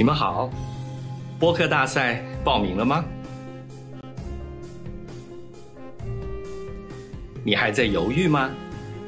[0.00, 0.48] 你们好，
[1.38, 3.04] 播客大赛报名了吗？
[7.44, 8.50] 你还在犹豫吗？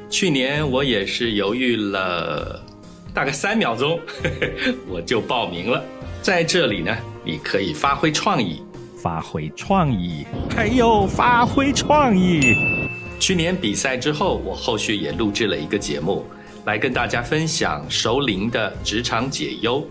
[0.07, 2.63] 去年我也是犹豫了
[3.11, 3.99] 大概三秒钟，
[4.87, 5.83] 我就报名了。
[6.21, 8.61] 在这里呢，你可以发挥创意，
[9.01, 12.55] 发挥创意，还有发挥创意。
[13.19, 16.23] 去年比赛之后，我后续也录制了一个节目，
[16.65, 19.83] 来跟大家分享熟龄的职场解忧。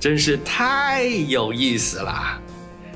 [0.00, 2.40] 真是太有意思啦！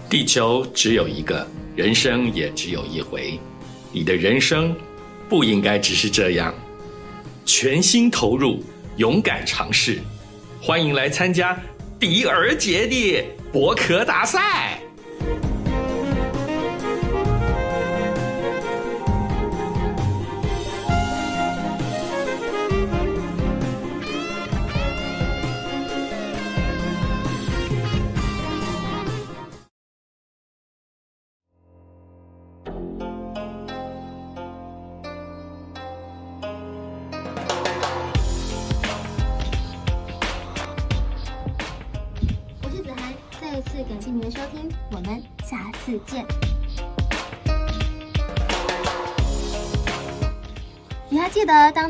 [0.08, 1.44] 地球只有一个，
[1.74, 3.40] 人生也只有一回。
[3.90, 4.74] 你的人生
[5.28, 6.54] 不应该只是这样，
[7.44, 8.62] 全心投入，
[8.98, 9.98] 勇敢尝试。
[10.60, 11.60] 欢迎来参加
[11.98, 14.78] 迪尔杰的博客大赛。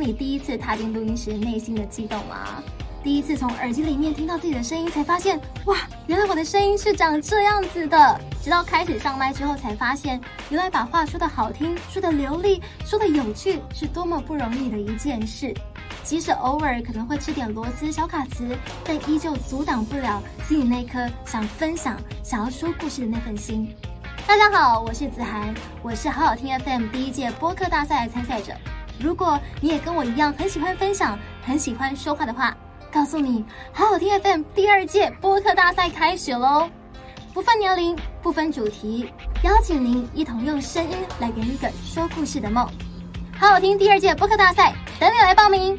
[0.03, 2.61] 你第一次踏进录音室内心的激动吗？
[3.05, 5.77] 第一次从耳机里面听到自己的声音，才发现哇，
[6.09, 8.21] 原来我的声音是长这样子的。
[8.43, 15.55] 直到开始上麦之后，才发现原来把话说得好听、说得流利、说得有趣，是多么不容易的一件事。
[16.03, 23.73] 即使偶尔可能会吃点螺丝小卡词，但依旧阻挡不了心里那颗想分享、想要说故事的那份心。
[24.27, 28.53] 大家好，我是子涵，我是好好听 FM 第一届播客大赛的参赛者。
[28.99, 32.57] 如果你也跟我一样很喜欢分享、很喜欢说话的话，
[32.93, 36.69] 告诉你，好好听 FM 第二届播客大赛开始喽！
[37.35, 39.11] 不分年龄，不分主题，
[39.43, 42.69] 邀请您一同用声音来圆一个说故事的梦。
[43.39, 45.79] 好好听第二届播客大赛，等你来报名。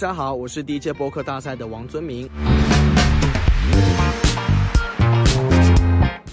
[0.00, 2.30] 大家好，我是第一届播客大赛的王尊明。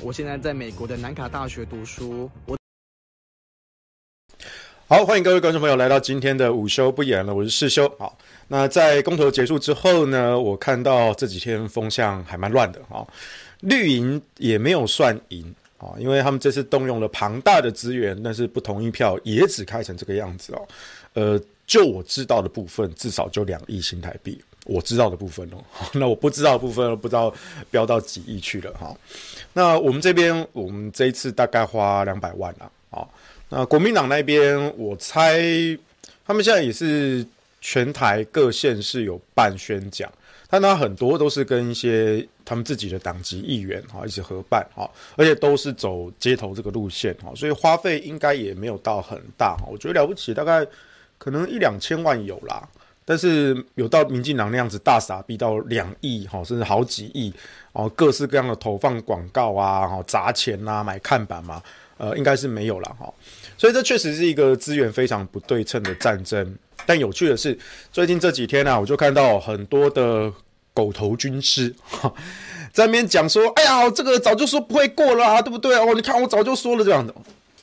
[0.03, 2.29] 我现在在美国的南卡大学读书。
[2.45, 2.55] 我
[4.87, 7.91] 好，欢迎各位观众朋友来到今天的午休不演了，我是世修。
[7.97, 8.15] 好，
[8.49, 13.03] 那在公投结束之后呢，我看到这几天风向还蛮乱的啊，
[13.61, 20.67] 绿营也没有算赢啊，因为他们这次动用了庞大的资源，但是不同意票也只开成这个样子哦，
[21.13, 21.41] 呃。
[21.67, 24.41] 就我知道的部分，至少就两亿新台币。
[24.65, 27.31] 我知道的部分哦， 那我不知道的部分，不知道
[27.69, 28.97] 飙到几亿去了哈。
[29.53, 33.07] 那我们这边，我们这一次大概花两百万了啊。
[33.47, 35.39] 那国民党那边，我猜
[36.25, 37.23] 他们现在也是
[37.61, 40.11] 全台各县市有办宣讲，
[40.49, 49.67] 但他很多都是跟一些他们自己的党籍议员哈一起合办哈，而且都是走街头这个路线哈，所以花费应该也没有到很大哈。
[49.71, 50.65] 我觉得了不起，大概。
[51.17, 52.67] 可能一两千万有啦，
[53.03, 57.33] 但是有到民进党那样子大傻逼到两亿哈，甚至好几亿
[57.73, 61.61] 哦，各式各样的投放广告啊，哈，砸钱呐，买看板嘛，
[61.97, 63.11] 呃，应该是没有了哈。
[63.57, 66.55] 所以这确实是一个资源非常不对称的战争。
[66.85, 67.57] 但有趣的是，
[67.91, 70.31] 最近这几天呢、啊，我就看到很多的
[70.73, 72.13] 狗头军师哈
[72.71, 75.93] 在那边讲说：“哎呀，这个早就说不会过了啊，对不对哦？
[75.95, 77.15] 你看我早就说了这样的。”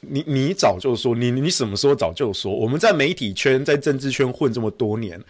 [0.05, 2.53] 你你早就说，你你什么时候早就说？
[2.53, 5.21] 我们在媒体圈、在政治圈混这么多年，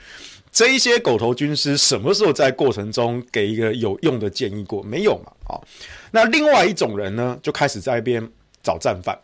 [0.50, 4.82] 这一些狗头军师什么时候在过程中给一个有用的建议过？
[4.82, 5.54] 没有嘛？
[5.54, 5.60] 啊，
[6.10, 8.26] 那另外一种人呢，就开始在一边
[8.62, 9.18] 找战犯。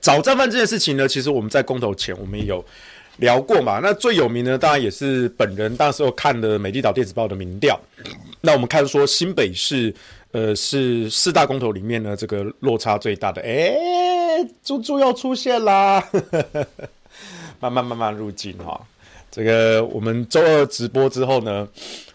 [0.00, 2.64] 找战犯这件事情呢，其实我们在公投前我们也有
[3.18, 3.78] 聊过嘛。
[3.80, 7.80] 那最有名的当然也是本人那时候看的《美丽岛电子报》的民调。
[8.40, 9.94] 那我们看说新北市。
[10.32, 13.42] 呃，是四大公投里面呢，这个落差最大的。
[13.42, 13.74] 哎，
[14.62, 16.02] 猪猪又出现啦，
[17.60, 18.80] 慢慢慢慢入境哈。
[19.30, 21.66] 这个我们周二直播之后呢，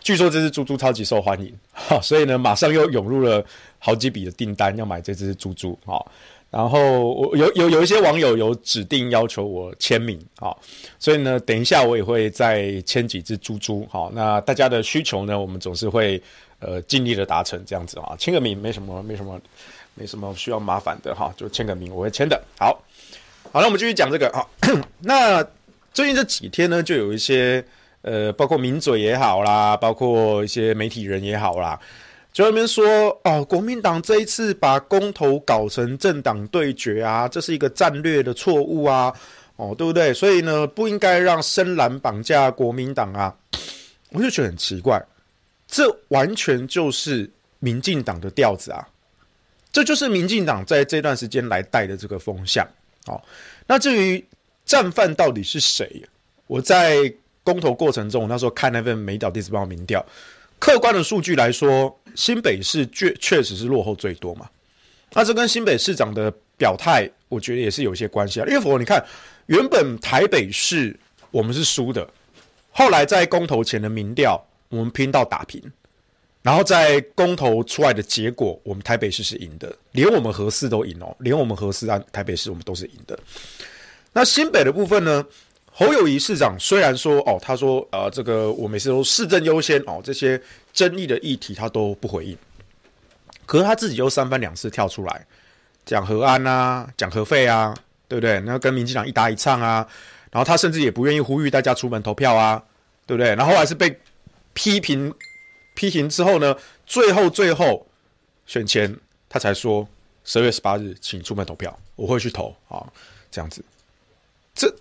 [0.02, 3.44] 据说这只猪猪超级受欢迎，哈，所以呢，马上又涌入了
[3.80, 6.06] 好几笔的订单要买这只猪猪哈。
[6.50, 10.56] 然后我有有有一些网友有指定要求我签名啊，
[11.00, 13.88] 所以呢，等一下我也会再签几只猪猪。
[13.90, 16.22] 好，那大家的需求呢，我们总是会。
[16.60, 19.40] 呃尽力的达成这样子啊，签个名没什么没什么
[19.98, 22.42] 没什么需要麻烦的哈，就签个名我会签的。
[22.60, 22.80] 好，
[23.52, 24.46] 好，那我们继续讲这个啊。
[25.02, 25.44] 那
[25.94, 27.66] 最近这几天呢，就有一些
[28.04, 31.80] 呃，包括名嘴也好啦，包括一些媒体人也好啦。
[32.32, 39.12] 就在那边说哦，国民党这一次把公投搞成政党对决啊，这是一个战略的错误啊，
[39.56, 40.14] 哦，对不对？
[40.14, 43.36] 所以呢，不应该让深蓝绑架国民党啊。
[44.12, 45.02] 我就觉得很奇怪，
[45.68, 47.30] 这完全就是
[47.60, 48.88] 民进党的调子啊，
[49.72, 52.68] 这就是民进党在这段时间来带的这个风向。
[53.06, 53.22] 哦，
[53.68, 54.24] 那至于
[54.66, 56.04] 战犯到底是谁？
[56.48, 60.06] 我在公投过程中，我那时候看那份美岛电子报民调。
[60.60, 64.50] 客观的数据来说，新北市确确实是落后最多嘛。
[65.14, 68.46] 那这跟新北市长的表态，我觉得也是有些关系啊。
[68.48, 69.02] 因为否，你看，
[69.46, 71.00] 原本台北市
[71.32, 72.10] 我们是输的，
[72.72, 75.62] 后来在公投前的民调，我们拼到打平，
[76.48, 83.20] 然后在公投出来的结果，我们台北市是赢的，连我们核四都赢哦，连我们核四啊，台北市我们都是赢的。
[84.14, 85.26] 那新北的部分呢？
[85.74, 90.42] 侯友宜市长虽然说哦，他说呃，这个我每次都市政优先哦，这些
[90.72, 92.38] 争议的议题他都不回应，
[93.46, 95.26] 可是他自己又三番两次跳出来
[95.86, 97.76] 讲核安啊，讲核废啊，
[98.08, 98.40] 对不对？
[98.40, 99.86] 那跟民进党一搭一唱啊，
[100.32, 102.64] 然后他甚至也不愿意呼吁大家出门投票啊，
[103.06, 103.36] 对不对？
[103.36, 104.00] 然后还是被
[104.54, 105.14] 批评
[105.78, 106.58] 批评之后呢，
[106.88, 107.86] 最后最后
[108.48, 108.94] 选前
[109.30, 109.88] 他才说
[110.24, 112.84] 十二月十八日请出门投票，我会去投啊，
[113.32, 113.64] 这样子，
[114.56, 114.74] 这。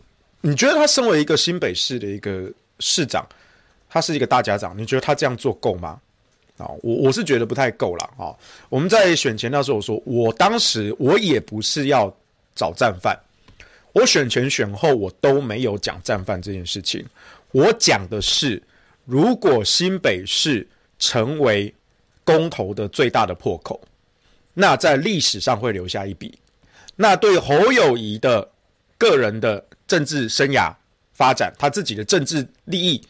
[0.42, 2.48] 你觉得他身为一个新北市的一个
[2.78, 3.26] 市长，
[3.88, 6.00] 他是一个大家长，你觉得他这样做够吗？
[6.56, 8.30] 啊，我我是觉得不太够了啊。
[8.68, 12.14] 我们在选前那时候我说，我当时我也不是要
[12.54, 13.18] 找战犯，
[13.92, 17.04] 我选前选后我都没有讲战犯这件事情。
[17.50, 18.62] 我讲的是，
[19.04, 20.64] 如果新北市
[20.98, 21.74] 成为
[22.24, 23.80] 公投的最大的破口，
[24.54, 26.38] 那在历史上会留下一笔，
[26.94, 28.48] 那对侯友谊的
[28.98, 29.64] 个人的。
[29.88, 30.74] 政治生涯
[31.12, 33.00] 发展，他自己的政治利益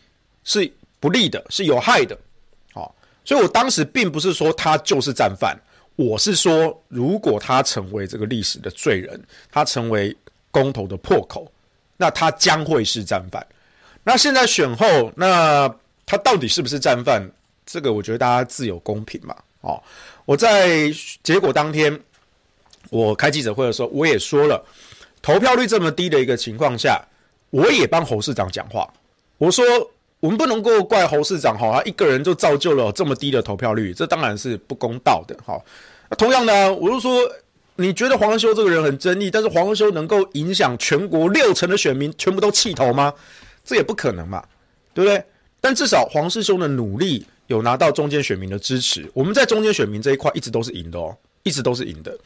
[0.44, 2.14] 是不利的，是有害的。
[2.74, 2.94] 好，
[3.24, 5.58] 所以我当时并不是说他就是战犯，
[5.94, 9.18] 我是说，如果他成为这个历史的罪人，
[9.50, 10.14] 他成为
[10.50, 11.50] 公投的破口，
[11.96, 13.46] 那他将会是战犯。
[14.04, 15.66] 那现在选后，那
[16.04, 17.26] 他到底是不是战犯？
[17.66, 19.36] 这个我觉得大家自有公平嘛。
[19.60, 19.82] 哦，
[20.24, 20.90] 我在
[21.22, 22.00] 结果当天，
[22.88, 24.64] 我开记者会的时候，我也说了。
[25.20, 27.04] 投票率这么低的一个情况下，
[27.50, 28.88] 我也帮侯市长讲话。
[29.38, 29.64] 我说，
[30.20, 35.60] 我们不能够怪侯市长哈，他一个人就造就了这么低的投票率，这当然是不公道的哈。
[36.16, 37.28] 同样的，我就说，
[37.74, 43.12] 你觉得黄修这个人很争议，但是黄修能够影响全国六成的选民全部都弃投吗？
[43.64, 44.44] 这也不可能嘛，
[44.94, 45.24] 对不对？
[45.60, 52.16] 但至少黄世修的努力有拿到中间选民的支持，我们在中间选民这一块一直都是赢的哦，一直都是赢的。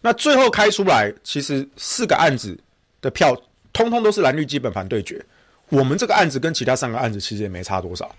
[0.00, 2.58] 那最后开出来，其实四个案子
[3.00, 3.34] 的票，
[3.72, 5.24] 通通都是蓝绿基本盘对决。
[5.70, 8.14] 我们这个案子跟其他三个案子其实也没差多少。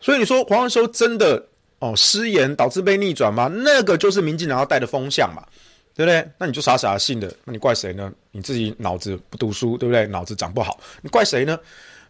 [0.00, 1.44] 所以你说黄文修真的
[1.80, 3.50] 哦失言导致被逆转吗？
[3.52, 5.44] 那个就是民进党要带的风向嘛，
[5.94, 6.24] 对不对？
[6.38, 8.12] 那你就傻傻的信的，那你怪谁呢？
[8.30, 10.06] 你自己脑子不读书，对不对？
[10.06, 11.58] 脑子长不好，你怪谁呢？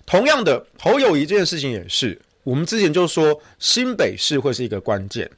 [0.05, 5.31] 同样的，侯友谊这件事情也是，我们之前就说新北市会是一个关键，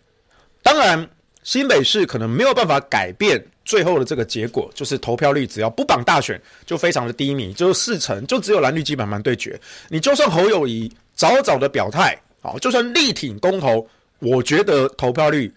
[0.62, 1.08] 当然
[1.42, 3.44] 新北市可能没有办法改变。
[3.62, 9.60] 最后的这个结果就是投票率只要不绑大选就非常的低迷，就是四成，就只有蓝绿基本盘对决。
[9.88, 13.86] 你就算侯友宜早早的表态，好，就算力挺公投，
[14.18, 15.54] 我觉得投票率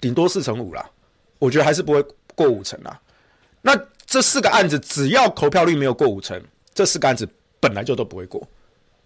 [0.00, 0.84] 顶多四成五啦，
[1.38, 3.00] 我觉得还是不会过五成啦。
[3.60, 6.42] 那这四个案子只要投票率没有过五成，
[6.74, 7.28] 这四个案子
[7.60, 8.42] 本来就都不会过。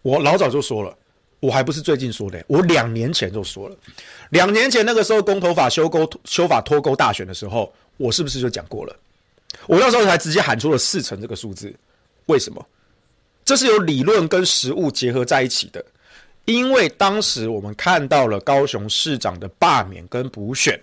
[0.00, 0.97] 我老早就说了，
[1.47, 3.76] 我还不是最近说的，我两年前就说了，
[4.31, 7.73] 两年前那个时候公投法修勾修法脱钩大选的时候。
[7.99, 8.95] 我是不是就讲过了？
[9.67, 11.75] 我那时候才直接喊出了四成这个数字，
[12.26, 12.62] 为什么？
[13.43, 15.83] 这是有理论跟实物结合在一起的。
[16.45, 20.79] 因为当时我们看到了高雄市长的罢免跟补选，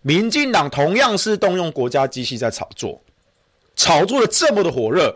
[0.00, 2.98] 民进党同样是动用国家机器在炒作，
[3.76, 5.14] 炒作的这么的火热，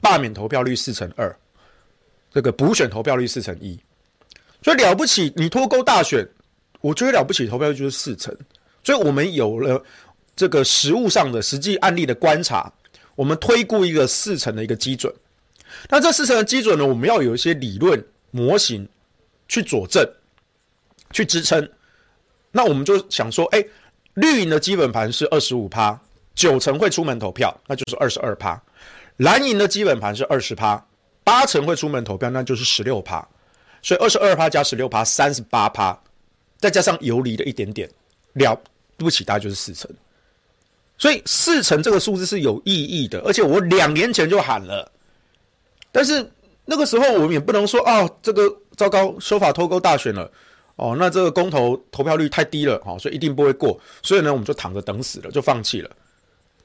[0.00, 1.36] 罢免投票率四成二，
[2.32, 3.76] 这个补选投票率四成一，
[4.64, 5.32] 所以了不起。
[5.36, 6.28] 你脱钩大选，
[6.80, 8.36] 我觉得了不起，投票率就是四成，
[8.82, 9.80] 所以我们有了。
[10.36, 12.68] 这个实物上的实际案例的观察，
[13.14, 15.14] 我们推估一个四成的一个基准。
[15.88, 18.84] 那这四成的基准呢，我们要有一些理论模型
[19.46, 20.04] 去佐证、
[21.12, 21.70] 去支撑。
[22.50, 23.64] 那我们就想说，哎，
[24.14, 25.96] 绿营的基本盘是二十五趴，
[26.34, 28.60] 九成会出门投票，那就是二十二趴；
[29.18, 30.84] 蓝营的基本盘是二十趴，
[31.22, 33.24] 八成会出门投票，那就是十六趴。
[33.84, 35.96] 所以二十二趴加十六趴，三十八趴。
[36.58, 37.86] 再加上游离的一点点，
[38.32, 38.58] 了
[38.96, 39.90] 不起，大概就是四成。
[40.96, 44.90] 所以四成这个数字是有意义的，而且我两年前就喊了，
[45.92, 46.26] 但是
[46.64, 50.30] 那个时候我们也不能说哦，这个糟糕，修法脱钩大选了，
[50.76, 55.90] 哦，那这个公投投票率太低了，哦，所以一定不会过，所以呢，我们就躺着等死了，就放弃了。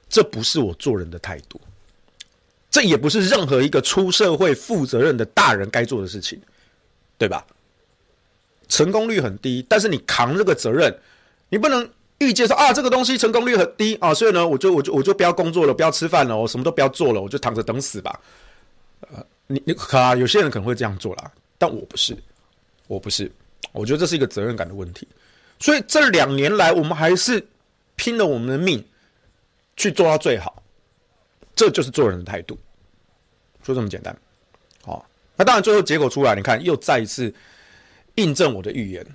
[0.07, 1.59] 这不是我做人的态度，
[2.71, 6.39] 这也不是任何一个出社会负责任的大人该做的事情，
[7.19, 7.45] 对吧？
[8.67, 10.91] 成功率很低，但是你扛这个责任，
[11.49, 11.87] 你不能。
[12.21, 18.19] 预见说啊，这个东西成功率很低啊，所以呢，我就我就我就不要工作了，不要吃饭了，我什么都不要做了，我就躺着等死吧。
[18.99, 22.13] 呃，你你可啊，有些人可能会这样做啦，但我不是，
[22.87, 23.31] 我不是，
[23.71, 25.07] 我觉得这是一个责任感的问题。
[25.59, 27.41] 所以这两年来，我们还是
[27.95, 28.85] 拼了我们的命
[29.77, 30.61] 去做到最好，
[31.55, 32.59] 这就是做人的态度，
[33.63, 34.13] 就这么简单。
[35.39, 37.33] 那当然最后结果出来，你看又再一次
[38.15, 39.05] 印证我的预言。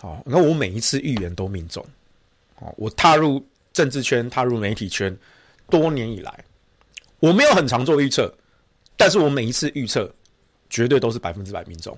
[0.00, 1.84] 好，你看我每一次预言都命中。
[2.54, 5.14] 好我踏入政治圈，踏入媒体圈，
[5.68, 6.44] 多年以来，
[7.20, 8.34] 我没有很常做预测，
[8.96, 10.10] 但是我每一次预测，
[10.70, 11.94] 绝对都是百分之百命中，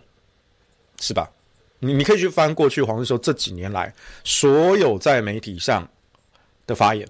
[0.99, 1.31] 是吧？
[1.79, 5.89] 你你可以去翻过去黄世修这几年来所有在媒体上
[6.67, 7.09] 的发言，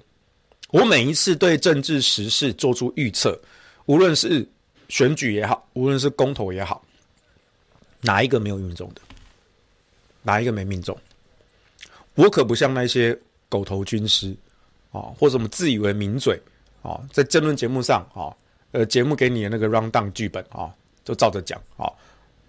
[0.73, 3.41] 我每一次对政治时事做出预测，
[3.87, 4.47] 无论是
[4.89, 6.85] 选举也好，无论是公投也好，
[8.01, 9.01] 哪一个没有命中的？
[10.23, 10.99] 哪一个没命中？
[12.15, 13.19] 我可不像那些。
[13.49, 14.37] 狗头军师，
[14.91, 16.37] 啊，或者什么自以为名嘴，
[16.83, 18.35] 啊，在争论节目上，啊，
[18.73, 20.75] 呃，节目给你的那个 round down 剧本，啊，
[21.05, 21.87] 就照着讲，啊，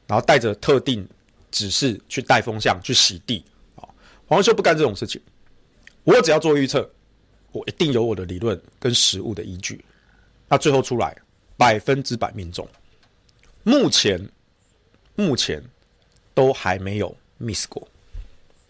[0.08, 1.08] 然后带着特定
[1.51, 3.88] 指示去带风向，去洗地，啊，
[4.25, 5.22] 黄秀不干这种事情，
[6.03, 6.89] 我只要做预测，
[7.51, 9.86] 我一定有我的理论跟实物的依据，
[10.48, 11.15] 那最后出来
[11.58, 12.68] 百分之百命中，
[13.64, 14.30] 目前
[15.16, 15.62] 目前
[16.34, 17.86] 都还没有 miss 过，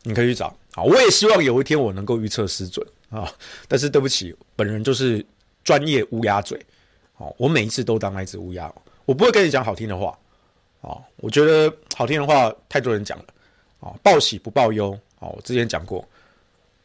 [0.03, 0.47] 你可以去找。
[0.73, 3.33] 啊，我也希望有一天我能够预测失准啊！
[3.67, 5.25] 但是对不起，本人就是
[5.63, 6.63] 专业乌鸦嘴，
[7.15, 8.71] 好，我每一次都当那只乌鸦，
[9.05, 10.17] 我不会跟你讲好听的话
[10.81, 11.01] 啊！
[11.15, 13.25] 我觉得好听的话太多人讲了
[13.79, 15.27] 啊，报喜不报忧啊！
[15.27, 16.07] 我之前讲过，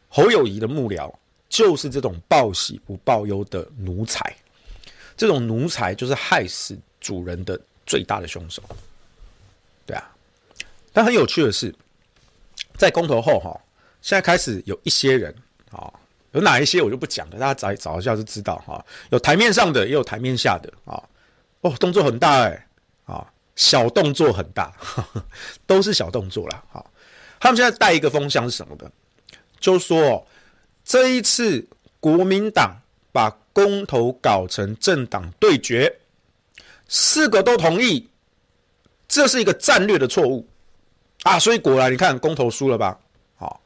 [0.09, 1.13] 侯友谊的幕僚
[1.51, 4.35] 就是这种报喜不报忧的奴才，
[5.23, 8.61] 这种奴才就是害死主人的最大的凶手，
[9.87, 10.11] 对啊！
[10.93, 11.73] 但很有趣的是，
[12.77, 13.57] 在公投后哈。
[14.01, 15.33] 现在开始有一些人
[15.71, 15.89] 啊，
[16.33, 18.85] 有哪一些我就不讲了，大家找找一下就知道哈。
[19.11, 21.01] 有台面上的，也有台面下的啊。
[21.61, 22.67] 哦，动作很大哎、欸，
[23.05, 24.75] 啊，小动作很大，
[25.69, 26.65] 都是小动作啦。
[26.69, 26.91] 好，
[27.39, 28.91] 他们现在带一个风向是什么的？
[29.61, 30.27] 就说
[30.85, 31.65] 这一次
[32.01, 32.77] 国民党
[33.13, 35.95] 把公投搞成政党对决，
[36.89, 38.09] 四个都同意，
[39.09, 40.47] 这是一个战略的错误
[41.23, 41.39] 啊。
[41.39, 42.99] 所以果然，你看公投输了吧？
[43.37, 43.61] 好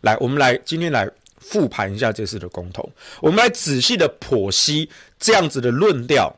[0.00, 6.34] 来，我们来今天来复盘一下这次的公投，我们来仔细的剖析这样子的论调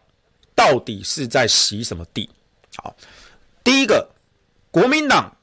[0.54, 2.28] 到底是在洗什么地？
[2.76, 2.94] 好，
[3.64, 4.08] 第一个，
[4.70, 5.36] 国民党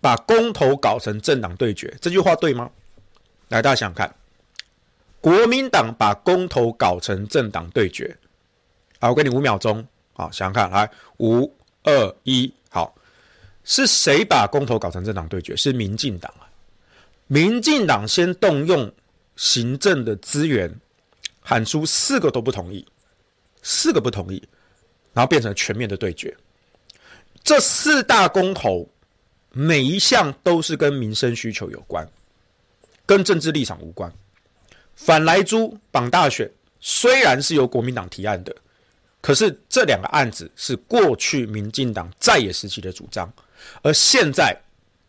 [0.00, 2.70] 把公投搞成政党对决，这句话对吗？
[3.48, 4.14] 来，大家想想看，
[5.20, 8.16] 国民党把公投搞成政党对决，
[9.00, 12.94] 好，我给你五秒钟，好，想想看，来，五、二、一，好，
[13.64, 15.56] 是谁把公投搞成政党对决？
[15.56, 16.46] 是民进党啊。
[17.26, 18.90] 民进党先动用
[19.36, 20.72] 行政的资源，
[21.40, 22.86] 喊出四个都不同意，
[23.62, 24.42] 四个不同意，
[25.12, 26.34] 然后变成全面的对决。
[27.42, 28.88] 这四大公投，
[29.50, 32.08] 每一项都是跟民生需求有关，
[33.04, 34.12] 跟政治立场无关。
[34.98, 36.50] 反莱猪绑大选
[36.80, 38.54] 虽然是由国民党提案的，
[39.22, 43.32] 可是这两个案子是过去民进党在野时期的主张，
[43.80, 44.54] 而现在。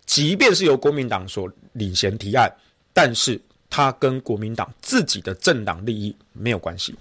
[0.05, 2.51] 即便是由国民党所领衔提案，
[2.93, 6.95] 但是他跟国民党自己的政党利益没有关系。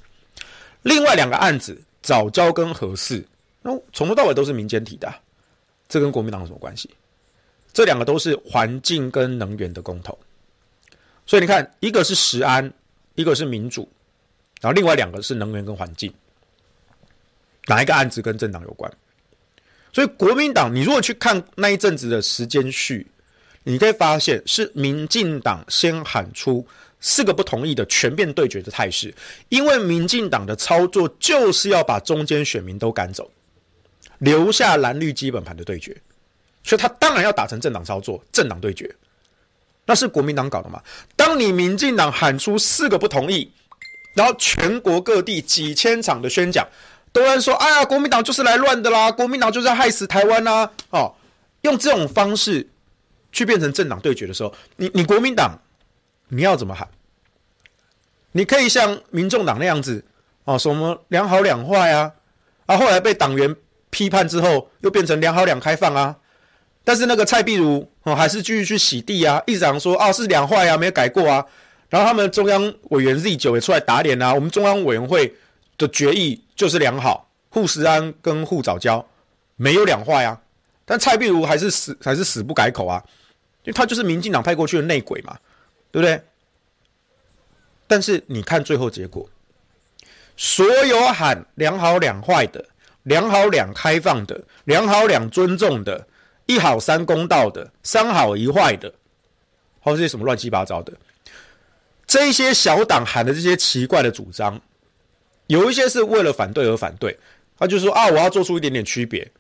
[0.83, 3.27] 另外两个案子，早教跟核四，
[3.63, 5.11] 那从头到尾都是民间提的，
[5.89, 6.91] 这跟国民党有什么关系？
[7.73, 10.19] 这两个都是环境跟能源的公投，
[11.29, 12.73] 所以你看，一个是食安，
[13.15, 13.87] 一个是民主，
[14.63, 16.11] 然后另外两个是能源跟环境，
[17.67, 18.91] 哪一个案子跟政党有关？
[19.93, 23.07] 所以国民党，你如果去看那一阵子的时间序，
[23.63, 26.67] 你可以发现是民进党先喊出
[26.99, 29.15] 四个不同意的全面对决的态势，
[29.51, 33.31] 因为民进党的操作就是要把中间选民都赶走，
[34.17, 35.95] 留下蓝绿基本盘的对决，
[36.65, 38.91] 所以他当然要打成政党操作，政党对决，
[39.89, 40.81] 那是国民党搞的嘛？
[41.17, 43.51] 当你民进党喊出四个不同意，
[44.15, 46.69] 然后全国各地几千场的宣讲。
[47.11, 49.11] 都在说：“哎呀，国民党就是来乱的啦！
[49.11, 51.13] 国民党就是要害死台湾啦！”哦，
[51.63, 52.69] 用这种方式
[53.33, 55.59] 去变成政党对决的时候，你你国民党
[56.29, 56.87] 你要怎么喊？
[58.33, 60.05] 你可以像民众党那样子
[60.45, 62.13] 哦，什么两好两坏啊，
[62.67, 63.57] 啊，后来被党员
[63.89, 66.15] 批判之后，又变成两好两开放啊。
[66.89, 71.45] 但是那个蔡壁如哦，还是继续去洗地啊，一直讲说啊是两坏啊，没有改过啊。
[71.91, 75.35] 然后他们中央委员 Z 九也出来打脸啊，我们中央委员会
[75.77, 79.07] 的决议就是两好，护食安跟护早交
[79.57, 80.41] 没有两坏啊。
[80.87, 83.05] 但蔡壁如还是死还是死不改口啊，
[83.65, 85.37] 因为他就是民进党派过去的内鬼嘛，
[85.93, 86.19] 对不对？
[87.87, 89.29] 但是你看最后结果，
[90.39, 92.65] 所有喊两好两坏的、
[93.03, 96.07] 两好两开放的、两好两尊重的、
[96.49, 98.93] 一好三公道的、三好一坏的，
[99.81, 100.93] 或是什么乱七八糟的，
[102.07, 104.59] 这一些小党喊的这些奇怪的主张，
[105.47, 107.17] 有一些是为了反对而反对，
[107.59, 109.31] 他就说啊，我要做出一点点区别，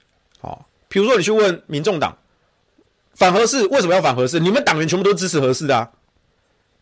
[0.41, 2.17] 好，比如说你去问民众党
[3.15, 4.38] 反合适为什么要反合适？
[4.38, 5.91] 你们党员全部都支持合适的啊，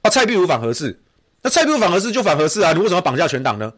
[0.02, 1.00] 啊，蔡壁如反合适。
[1.42, 2.72] 那蔡壁如反合适就反合适啊！
[2.72, 3.72] 你为什么要绑架全党呢？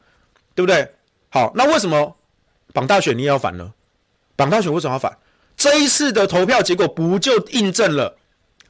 [0.55, 0.91] 对不对？
[1.29, 2.17] 好，那为什么
[2.73, 3.75] 绑大选你也要反呢？
[4.35, 5.19] 绑大选为什么要反？
[5.59, 8.17] 这一次的投票结果不就印证了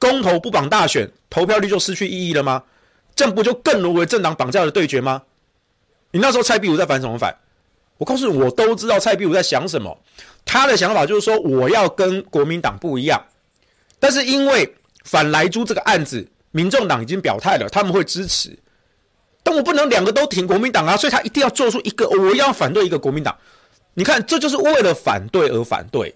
[0.01, 2.65] 公投不绑大选，投票率就失去意义了吗？
[3.15, 5.23] 这样不就更沦为政党绑架的对决吗？
[6.11, 7.37] 你那时候蔡壁如在反什么反？
[7.99, 9.97] 我告诉你，我都知道蔡壁如在想什么。
[10.47, 13.23] 他的想法就是说，我要跟国民党不一样，
[13.99, 14.73] 但是因为
[15.05, 18.59] 反莱猪这个案子，民众党已经表态了，他们会支持。
[19.43, 23.37] 但我不能两个都挺国民党啊，所以他一定要做出一个，我要反对一个国民党。
[23.95, 26.15] 你看，这就是为了反对而反对，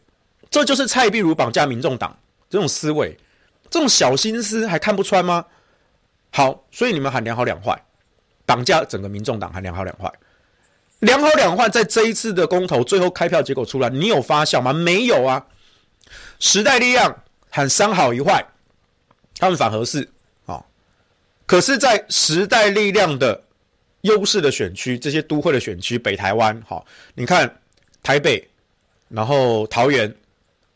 [0.53, 2.17] 这就是蔡壁如绑架民众党
[2.49, 3.19] 这种思维，
[3.69, 5.45] 这种小心思还看不穿吗？
[6.31, 7.77] 好，所以你们喊两好两坏，
[8.47, 10.13] 绑架整个民众党喊两好两坏，
[11.01, 14.73] 两好两坏，在这一次的公投最后开票结果出来，你有发笑吗？
[14.73, 15.45] 没有啊。
[16.39, 18.45] 时代力量喊三好一坏，
[19.39, 20.09] 他们反核四。
[21.45, 23.43] 可是，在时代力量的
[24.03, 27.61] 优势的选区，这些都会的选区，北台湾，好，你看
[28.03, 28.49] 台北，
[29.09, 30.15] 然后桃园、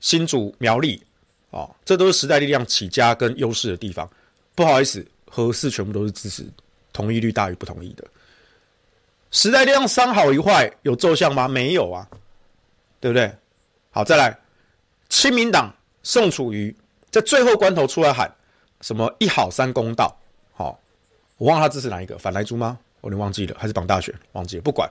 [0.06, 1.02] 新竹、苗栗，
[1.50, 4.08] 哦，这都是时代力量起家跟优势的地方。
[4.54, 6.46] 不好意思，核四全部都是支持，
[6.92, 8.04] 同意率大于不同意的。
[9.32, 11.48] 时代力量三好一坏有奏效吗？
[11.48, 12.06] 没有啊，
[13.00, 13.34] 对不对？
[13.90, 14.38] 好，再来，
[15.08, 16.72] 亲民党宋楚瑜
[17.10, 18.32] 在最后关头出来喊
[18.82, 20.16] 什么一好三公道。
[20.52, 20.78] 好，
[21.36, 22.78] 我忘了他支持哪一个，反莱猪吗？
[23.00, 24.14] 我有点忘记了，还是绑大选？
[24.34, 24.88] 忘记了，不管。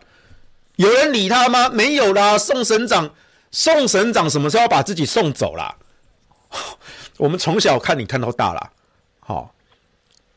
[0.76, 1.70] 有人理他吗？
[1.70, 2.38] 没有啦。
[2.38, 3.10] 宋省长，
[3.56, 5.74] 宋省长什么时候要把自己送走啦？
[7.16, 8.70] 我们从小看你看到大啦。
[9.22, 9.50] 好，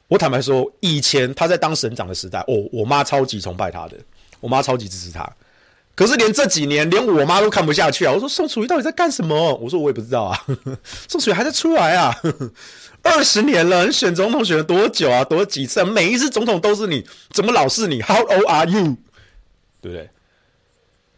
[0.07, 3.97] 我坦白说，以前他在当省长的时代，哦，我妈超级崇拜他的，
[4.39, 5.29] 我妈超级支持他。
[5.97, 8.13] 可是连这几年，连我妈都看不下去啊！
[8.13, 9.53] 我说宋楚瑜到底在干什么？
[9.57, 10.41] 我说我也不知道啊。
[10.47, 10.79] 呵 呵
[11.09, 12.15] 宋楚瑜还在出来啊。
[13.03, 15.25] 二十年了，你选总统选了多久啊？
[15.25, 15.85] 多几次？
[15.85, 18.97] 每一次总统都是你，怎么老是你？How old are you？
[19.81, 20.09] 对不对？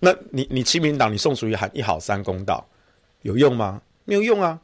[0.00, 2.66] 那你你亲民党，你宋楚瑜喊一好三公道，
[3.22, 3.82] 有用吗？
[4.06, 4.58] 没有用啊！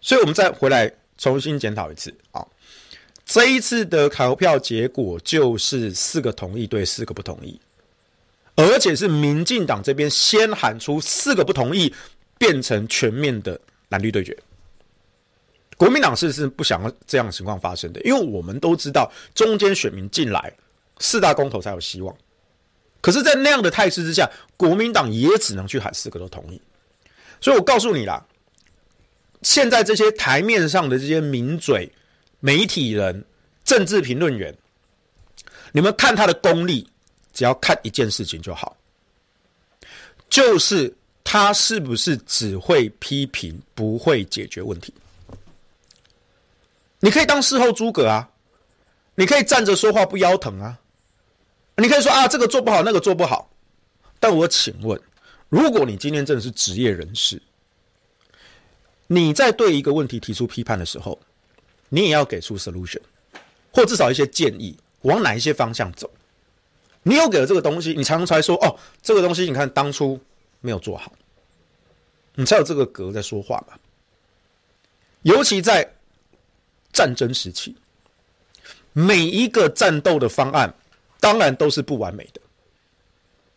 [0.00, 2.46] 所以我们再回来重新检讨一次啊。
[3.24, 7.60] 这一次的投票结果就是四个同意对四个不同意，
[8.54, 11.92] 而且是民进党这边先喊出四个不同意，
[12.38, 14.36] 变成全面的蓝绿对决。
[15.76, 20.52] 国民党是是不想要这样的情况发生的，因为我们都知道中间选民进来
[20.98, 22.14] 四大公投才有希望。
[23.00, 26.60] 可是，在那样的态势之下，国民党也只能去喊四个都同意。
[27.40, 28.24] 所以我告诉你啦，
[29.42, 31.90] 现在这些台面上的这些名嘴、
[32.40, 33.24] 媒体人、
[33.64, 34.52] 政治评论员，
[35.70, 36.90] 你们看他的功力，
[37.32, 38.76] 只要看一件事情就好，
[40.28, 44.92] 就是他是不是只会批评，不会解决问题。
[46.98, 48.28] 你可以当事后诸葛啊，
[49.14, 50.76] 你可以站着说话不腰疼啊，
[51.78, 53.50] 你可以说啊，这个做不好，那个做不好。
[54.20, 55.00] 但我请问，
[55.48, 57.40] 如果你今天真的是职业人士，
[59.06, 61.18] 你在对一个问题提出批判的时候，
[61.88, 63.00] 你也要给出 solution，
[63.72, 66.10] 或至少一些建议，往哪一些方向走。
[67.02, 70.20] 你有给了这个东西，你才能才说哦，这个东西你看当初
[70.60, 71.12] 没有做好，
[72.34, 73.78] 你才有这个格在说话嘛。
[75.22, 75.88] 尤其在。
[76.90, 77.76] 战争时期，
[78.92, 80.74] 每一个战斗的方案
[81.20, 82.40] 当然都是不完美的，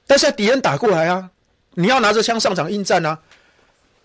[0.07, 1.29] 但是敌人打过来啊，
[1.75, 3.19] 你要拿着枪上场应战啊，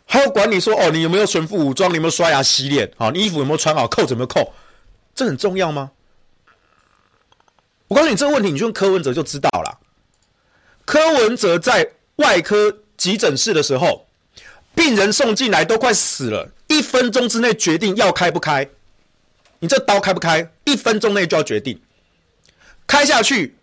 [0.04, 4.52] 还要管你说哦，你有没有全副武装，你有没有刷牙洗脸，好，你衣服有没有穿好，扣子有没有扣，
[5.14, 5.90] 这很重要吗？
[7.88, 9.78] 我告诉你这个问题，你就问柯文哲就知道了。
[10.84, 14.06] 柯文哲在外科急诊室的时候，
[14.74, 16.50] 病人送进来都快死了。
[16.68, 18.68] 一一分钟之内决定要开不开，
[19.60, 21.80] 你这刀开不开，一分钟内就要决定
[22.86, 23.56] 开下去。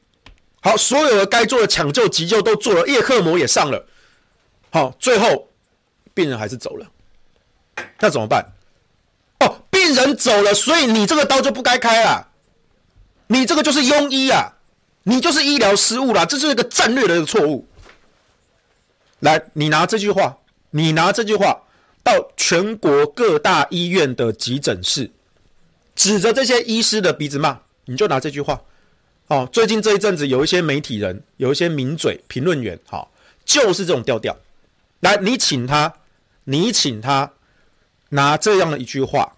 [0.61, 3.85] 好，所有的该做的抢救急救都做了，叶克膜也上了。
[4.71, 5.49] 好，最后
[6.13, 6.87] 病人还是走了，
[7.99, 8.53] 那怎么办？
[9.41, 12.29] 哦，病人走了，所以你这个刀就不该开啊，
[13.27, 14.53] 你这个就是庸医啊，
[15.03, 17.67] 你就是医疗失误啦，这是一个战略的错误。
[19.19, 20.37] 来，你拿这句话，
[20.71, 21.63] 你拿这句话
[22.03, 25.11] 到全国各大医院的急诊室，
[25.93, 28.61] 指着这些医师的鼻子骂，你就拿这句话。
[29.27, 33.11] 哦，最近这一阵子有一些媒体人，有一些名嘴评论员，好，
[33.45, 34.37] 就是这种调调。
[34.99, 35.93] 来，你请他，
[36.43, 37.31] 你请他
[38.09, 39.35] 拿这样的一句话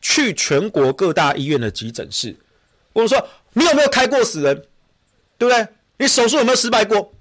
[0.00, 2.36] 去全国各大医院的急诊室，
[2.92, 4.66] 我说你有没有开过死人？
[5.38, 5.66] 对不对？
[5.98, 7.12] 你手术有没有失败过？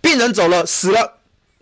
[0.00, 1.18] 病人走了，死了，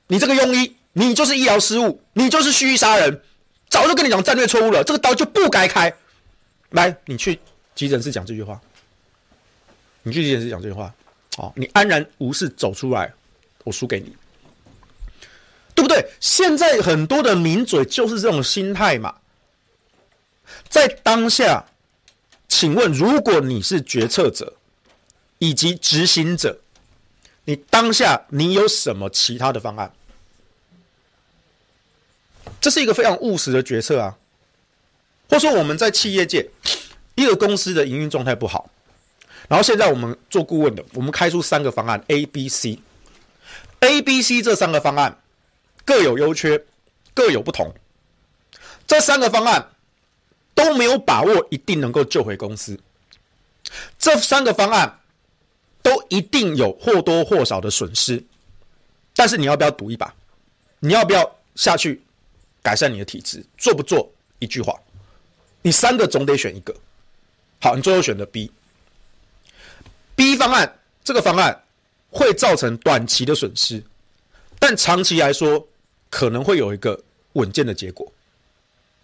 [0.06, 3.22] 你这个庸医，你就是医疗失误，你就是蓄意杀人，
[3.68, 5.94] 早就跟你讲战略错误了，这个刀就不该开。
[6.70, 7.38] 来，你去
[7.74, 8.60] 急诊室讲这句话。
[10.04, 10.94] 你去急诊室讲这句话，
[11.36, 13.12] 好，你安然无事走出来，
[13.64, 14.14] 我输给你，
[15.74, 16.06] 对不对？
[16.20, 19.16] 现在很多的名嘴就是这种心态嘛。
[20.68, 21.64] 在当下，
[22.48, 24.54] 请问，如果你是决策者
[25.38, 26.60] 以及执行者，
[27.46, 29.90] 你当下你有什么其他的方案？
[32.60, 34.18] 这是一个非常务实的决策啊。
[35.30, 36.48] 或说，我们在企业界，
[37.14, 38.70] 一个公司的营运状态不好。
[39.48, 42.78] 然后现在我们做顾问的，我们开出三个方案 A、B、C。
[43.80, 45.18] A、B、C 这三个方案
[45.84, 46.64] 各有优缺，
[47.12, 47.72] 各有不同。
[48.86, 49.70] 这三个方案
[50.54, 52.78] 都没有把握一定能够救回公司。
[53.98, 55.00] 这三个方案
[55.82, 58.22] 都一定有或多或少的损失。
[59.14, 60.14] 但是你要不要赌一把？
[60.80, 62.02] 你要不要下去
[62.62, 63.44] 改善你的体质？
[63.58, 64.10] 做不做？
[64.38, 64.78] 一句话，
[65.62, 66.74] 你三个总得选一个。
[67.60, 68.50] 好，你最后选择 B。
[70.16, 71.62] B 方案这个方案
[72.10, 73.82] 会造成短期的损失，
[74.58, 75.66] 但长期来说
[76.08, 76.98] 可能会有一个
[77.32, 78.10] 稳健的结果。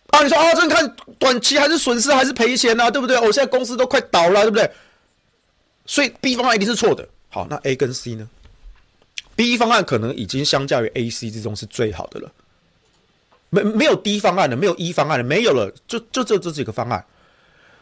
[0.08, 3.18] 啊，你说啊，这看短期还是损失还是赔钱啊，对不对？
[3.18, 4.70] 我、哦、现在公司都快倒了，对不对？
[5.86, 7.08] 所以 B 方案一定是错的。
[7.28, 8.28] 好，那 A 跟 C 呢
[9.34, 12.32] ？B 方案可能已经相较于 A、C 之中是最好的了，
[13.50, 17.04] 没没有 D 方案的，没有 E 方案的，没有了，就就这这几个方案。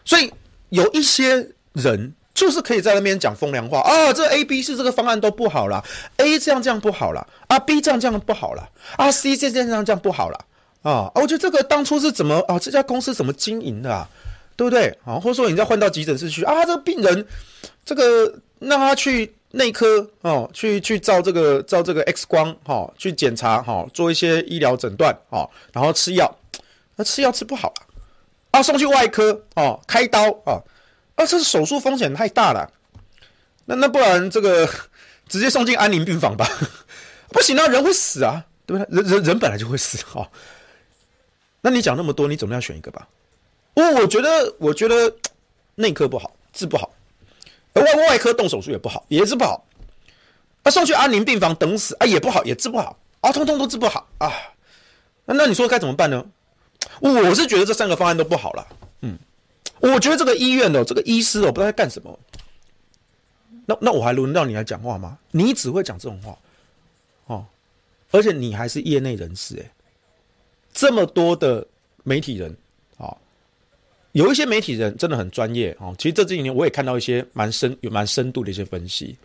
[0.05, 0.33] 所以
[0.71, 2.15] 有一些人。
[2.39, 4.13] 就是可以在那边讲风凉话啊！
[4.13, 5.85] 这 A、B 是这个方案都不好了
[6.19, 10.39] ，A 这样这样不好了啊，B 这样这样不好了啊，C 这样这样这样不好了
[10.83, 11.11] 啊！
[11.17, 12.57] 我觉得这个当初是怎么啊？
[12.57, 14.09] 这家公司怎么经营的啊？
[14.55, 15.19] 对不对啊？
[15.19, 16.65] 或者说你再换到急诊室去啊？
[16.65, 17.27] 这个病人，
[17.85, 26.33] 这个让他去内科哦，去去照这个照这个 X 光哈，去检查哈，做一些医疗诊断啊，然后吃药，
[26.95, 27.83] 那吃药吃不好了
[28.53, 30.63] 啊，送去外科哦，开刀啊。
[31.19, 32.71] 啊，这是手术风险太大了，
[33.65, 34.69] 那那不然这个
[35.29, 36.49] 直接送进安宁病房吧？
[37.31, 39.03] 不行啊，人会死啊，对不对？
[39.03, 40.23] 人人人本来就会死啊、
[41.61, 43.09] 那你讲那么多，你总要选一个吧？
[43.75, 45.13] 我我觉得，我觉得
[45.75, 46.89] 内科不好，治不好；
[47.75, 49.67] 外外科动手术也不好，也治不好。
[50.63, 54.33] 啊，送去安宁病房等死啊，也不好，也治不好啊，通通都治不好啊。
[55.25, 56.25] 那那你说该怎么办呢？
[57.01, 58.67] 我是觉得这三个方案都不好了，
[59.03, 59.19] 嗯。
[59.81, 62.19] 我觉得这个医院哦这个医师哦，不知道在干什么。
[63.67, 65.19] 那那我还轮到你来讲话吗？
[65.31, 66.39] 你只会讲这种话，
[67.27, 67.47] 哦，
[68.11, 69.71] 而且你还是业内人士哎。
[70.73, 71.67] 这么多的
[72.05, 72.51] 媒体人
[72.97, 73.17] 啊、哦，
[74.13, 75.95] 有一些媒体人真的很专业哦。
[75.99, 79.17] 其实这几年我也看到一些蛮深、有蛮深度的一些分析。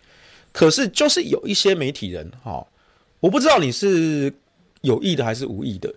[0.52, 2.66] 可是就是有一些媒体人哈、哦，
[3.20, 4.32] 我不知道你是
[4.82, 5.92] 有意的还是无意的。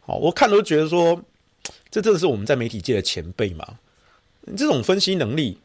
[0.00, 1.20] 好、哦，我看都觉得说，
[1.90, 3.66] 这真的是我们在媒体界的前辈嘛。
[4.56, 5.58] 这种分析能力，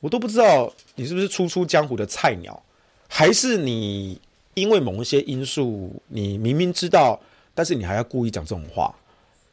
[0.00, 2.62] 我都不知道你是不是初出江湖的菜鸟，
[3.08, 4.20] 还是你
[4.54, 7.20] 因为某一些因素，你明明知道，
[7.54, 8.94] 但是你还要故意讲这种话，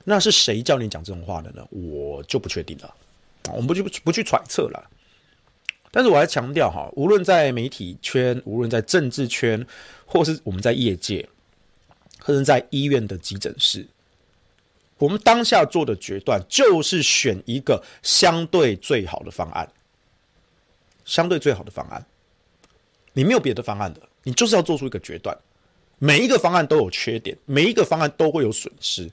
[0.03, 1.65] 那是谁叫你讲这种话的呢？
[1.69, 2.93] 我就不确定了，
[3.51, 4.89] 我们不去不去揣测了。
[5.89, 9.65] 但是我还强调哈，无论在媒体圈，无论在政治圈，
[10.05, 11.27] 或是我们在业界，
[12.19, 13.87] 或者在医院的急诊室。
[14.97, 19.71] 我们当下做的决断就是选一个相对最好的方案，
[21.05, 22.03] 相对最好的方案，
[23.13, 25.37] 你没有别的方案的，你就是要做出一个决断。
[25.99, 29.09] 每一个方案都有缺点，每一个方案都会有损失，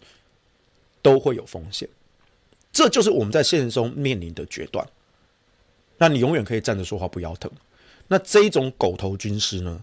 [1.00, 1.88] 都会有风险，
[2.72, 4.86] 这就是我们在现实中面临的决断。
[5.96, 7.50] 那你永远可以站着说话不腰疼。
[8.08, 9.82] 那这一种狗头军师呢，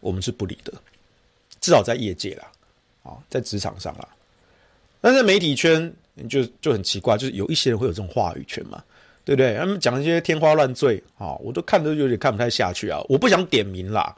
[0.00, 0.72] 我们是不理的，
[1.60, 2.52] 至少在业界啦，
[3.02, 4.08] 啊，在职场上啦。
[5.04, 5.94] 但是媒体圈
[6.30, 8.82] 就就很奇怪，就是有一些人会有这种话语权嘛，
[9.22, 9.54] 对不对？
[9.54, 12.98] 他们讲一些天花乱坠啊，我都看得有点看不太下去啊。
[13.06, 14.16] 我不想点名啦，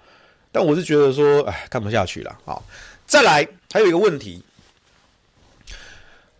[0.52, 2.62] 但我是觉得说，哎，看不下去了啊。
[3.04, 4.40] 再来，还有一个问题，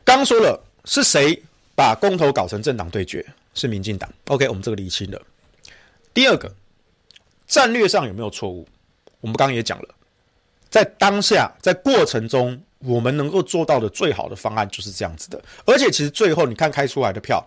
[0.05, 1.43] 刚说了是谁
[1.75, 3.27] 把公投搞成政党对决？
[3.55, 4.09] 是民进党。
[4.29, 5.21] OK，我们这个厘清了。
[6.15, 6.55] 第二个，
[7.49, 8.65] 战略上有没有错误？
[9.21, 9.89] 我们刚刚也讲了，
[10.71, 15.43] 在当下，在过程中，我们能够做到的最好的方案就是这样子的。
[15.65, 17.45] 而且，其实最后你看开出来的票，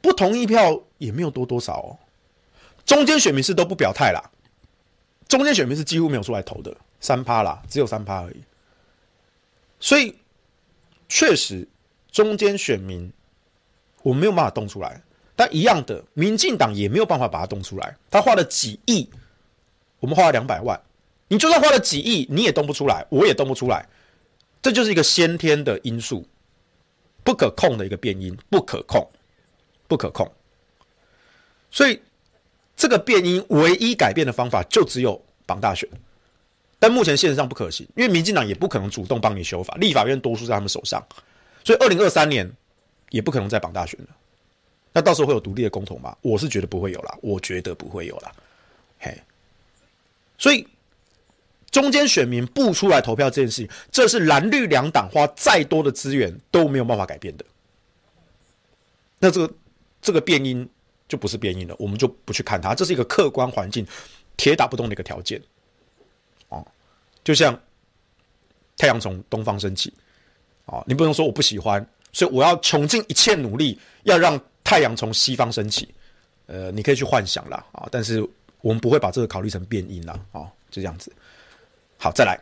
[0.00, 1.98] 不同意票也没有多多少哦。
[2.84, 4.22] 中间选民是都不表态啦，
[5.26, 8.42] 中间选民是几乎没有出来投的，三趴啦，只有三趴而已。
[9.80, 10.14] 所以，
[11.08, 11.66] 确实，
[12.12, 13.10] 中间选民
[14.02, 15.00] 我没有办法动出来。
[15.36, 17.96] 但一样的，民进党也没有办法把它动出来。
[18.08, 19.10] 他花了几亿，
[19.98, 20.80] 我们花了两百万，
[21.26, 23.84] 你就算花了几亿，你也动不出来，我也动不出来。
[24.64, 26.26] 这就是一个先天的因素，
[27.22, 29.06] 不可控的一个变因，不可控，
[29.86, 30.26] 不可控。
[31.70, 32.00] 所以
[32.74, 35.86] 这个变因唯一改变的方法就只有绑大选，
[36.78, 41.06] 但目前现实上不可行，因为民进党也不可能主动帮你修法，立法院多数在他们手上，
[41.62, 42.50] 所以二零二三年
[43.10, 44.06] 也不可能再绑大选了。
[44.94, 46.16] 那到时候会有独立的公投吗？
[46.22, 48.32] 我是觉得不会有啦，我觉得不会有啦。
[48.98, 49.14] 嘿，
[50.38, 50.66] 所以
[51.74, 57.44] 中间选民不出来投票这件事情，这是蓝绿两党花再多的资源都没有办法改变的。
[59.18, 59.54] 那这个
[60.00, 60.68] 这个变因
[61.08, 63.84] 就不是变因了，我们就不去看它，这是一个客观环境，
[64.36, 65.42] 铁打不动的一个条件。
[66.50, 66.64] 哦，
[67.24, 67.60] 就像
[68.76, 69.92] 太阳从东方升起，
[70.66, 74.40] 哦，你不能说我不喜欢，所以我要穷尽一切努力要让。
[74.64, 75.94] 太阳从西方升起，
[76.46, 78.26] 呃，你可以去幻想啦，啊，但是
[78.62, 81.12] 我们不会把这个考虑成变因啦，啊，就这样子。
[82.04, 82.38] 好，再来，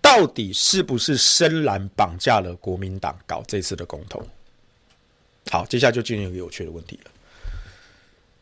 [0.00, 4.20] 到底是不是深蓝绑架了国民党搞这次的公投？
[5.48, 7.10] 好，接下来就进入一个有趣的问题了。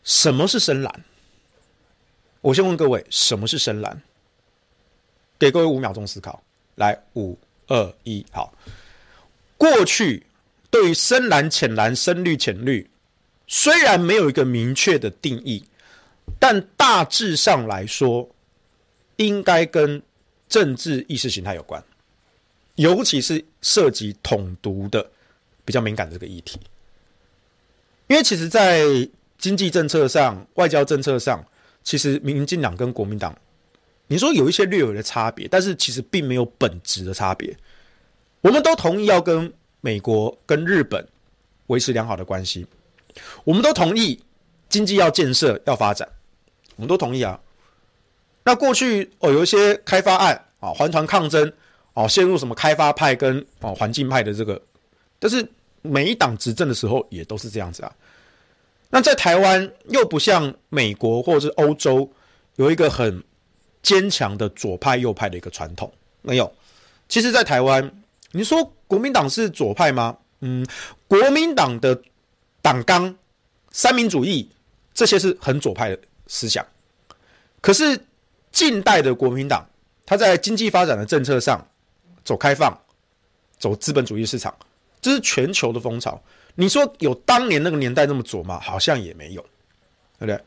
[0.04, 1.04] 什么是深蓝？
[2.40, 4.00] 我先问各位，什么是深蓝？
[5.38, 6.42] 给各位五秒钟思考。
[6.76, 8.50] 来，五、二、一，好。
[9.58, 10.24] 过去。
[10.70, 12.90] 对于深蓝、浅蓝、深绿、浅绿，
[13.46, 15.62] 虽然没有一个明确的定义，
[16.38, 18.26] 但大致上来说，
[19.18, 20.02] 应该跟
[20.48, 21.80] 政治意识形态有关，
[22.74, 25.08] 尤其是涉及统独的
[25.64, 26.58] 比较敏感的这个议题。
[28.08, 28.82] 因为其实，在
[29.36, 31.44] 经济政策上、外交政策上，
[31.84, 33.38] 其实民进党跟国民党，
[34.08, 37.56] 你说有一些略微的差别，但是其实并没有本质的差别。
[38.40, 39.52] 我们都同意要跟。
[39.80, 41.06] 美国跟日本
[41.68, 42.66] 维持良好的关系，
[43.44, 44.20] 我们都同意
[44.68, 46.06] 经济要建设要发展，
[46.74, 47.40] 我们都同意啊。
[48.48, 51.52] 那过去哦有一些开发案啊，环团抗争
[51.92, 54.58] 哦，陷入什么开发派跟哦环境派的这个，
[55.18, 55.46] 但是
[55.82, 57.92] 每一党执政的时候也都是这样子啊。
[58.88, 62.10] 那在台湾又不像美国或者是欧洲
[62.56, 63.22] 有一个很
[63.82, 66.50] 坚强的左派右派的一个传统，没有。
[67.06, 67.92] 其实，在台湾。
[68.32, 70.16] 你说国民党是左派吗？
[70.40, 70.66] 嗯，
[71.06, 72.00] 国民党的
[72.62, 73.14] 党纲、
[73.72, 74.48] 三民主义
[74.94, 76.64] 这些是很左派的思想。
[77.60, 77.98] 可是
[78.58, 79.64] 近代的国民党，
[80.04, 81.64] 他在经济发展的政策上
[82.24, 82.76] 走开放、
[83.56, 84.52] 走资本主义市场，
[85.00, 86.20] 这是全球的风潮。
[86.56, 88.58] 你说有当年那个年代那么左吗？
[88.58, 89.40] 好像也没有，
[90.18, 90.42] 对不对？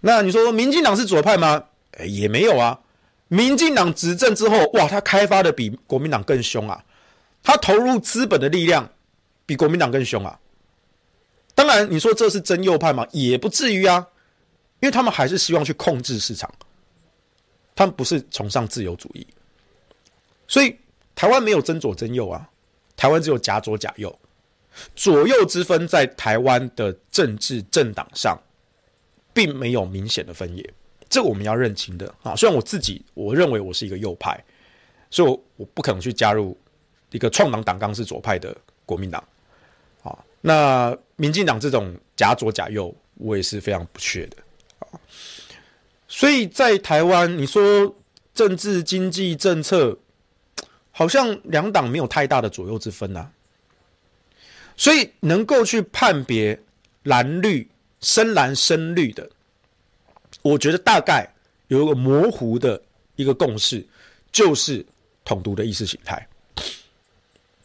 [0.00, 1.62] 那你说民进党是左派吗？
[1.92, 2.76] 诶，也没有啊。
[3.28, 6.84] 民进党执政之后，哇，他开发的比国民党更凶啊！
[7.40, 8.90] 他投入资本的力量
[9.46, 10.40] 比国民党更凶啊！
[11.54, 13.06] 当然，你说这是真右派吗？
[13.12, 14.08] 也不至于啊，
[14.80, 16.52] 因为他们还是希望去控制市场，
[17.74, 19.26] 他们不是崇尚自由主义，
[20.46, 20.76] 所以
[21.14, 22.48] 台湾没有真左真右啊，
[22.96, 24.18] 台湾只有假左假右，
[24.94, 28.38] 左右之分在台湾的政治政党上
[29.32, 30.74] 并没有明显的分野。
[31.08, 32.34] 这我们要认清的啊！
[32.34, 34.42] 虽然我自己我认为我是一个右派，
[35.10, 36.56] 所以我我不可能去加入
[37.10, 38.56] 一个创党党纲是左派的
[38.86, 39.22] 国民党
[40.02, 40.18] 啊。
[40.40, 44.38] 那民进党这种假左假右，我也是非常不屑的。
[46.14, 47.96] 所以在台湾，你说
[48.34, 49.98] 政治经济政策，
[50.90, 53.30] 好像两党没有太大的左右之分呐。
[54.76, 56.60] 所以能够去判别
[57.04, 57.66] 蓝绿
[58.00, 59.26] 深蓝深绿的。
[60.42, 61.26] 我觉得大概
[61.68, 62.80] 有一个模糊的
[63.16, 63.82] 一个共识，
[64.30, 64.84] 就是
[65.24, 66.28] 统独的意识形态。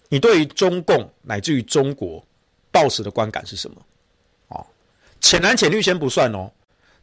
[0.08, 2.26] 你对于中共乃至于中国
[2.72, 3.86] 抱持的观感是什么？
[4.48, 4.64] 啊，
[5.20, 6.50] 浅蓝浅绿先不算哦，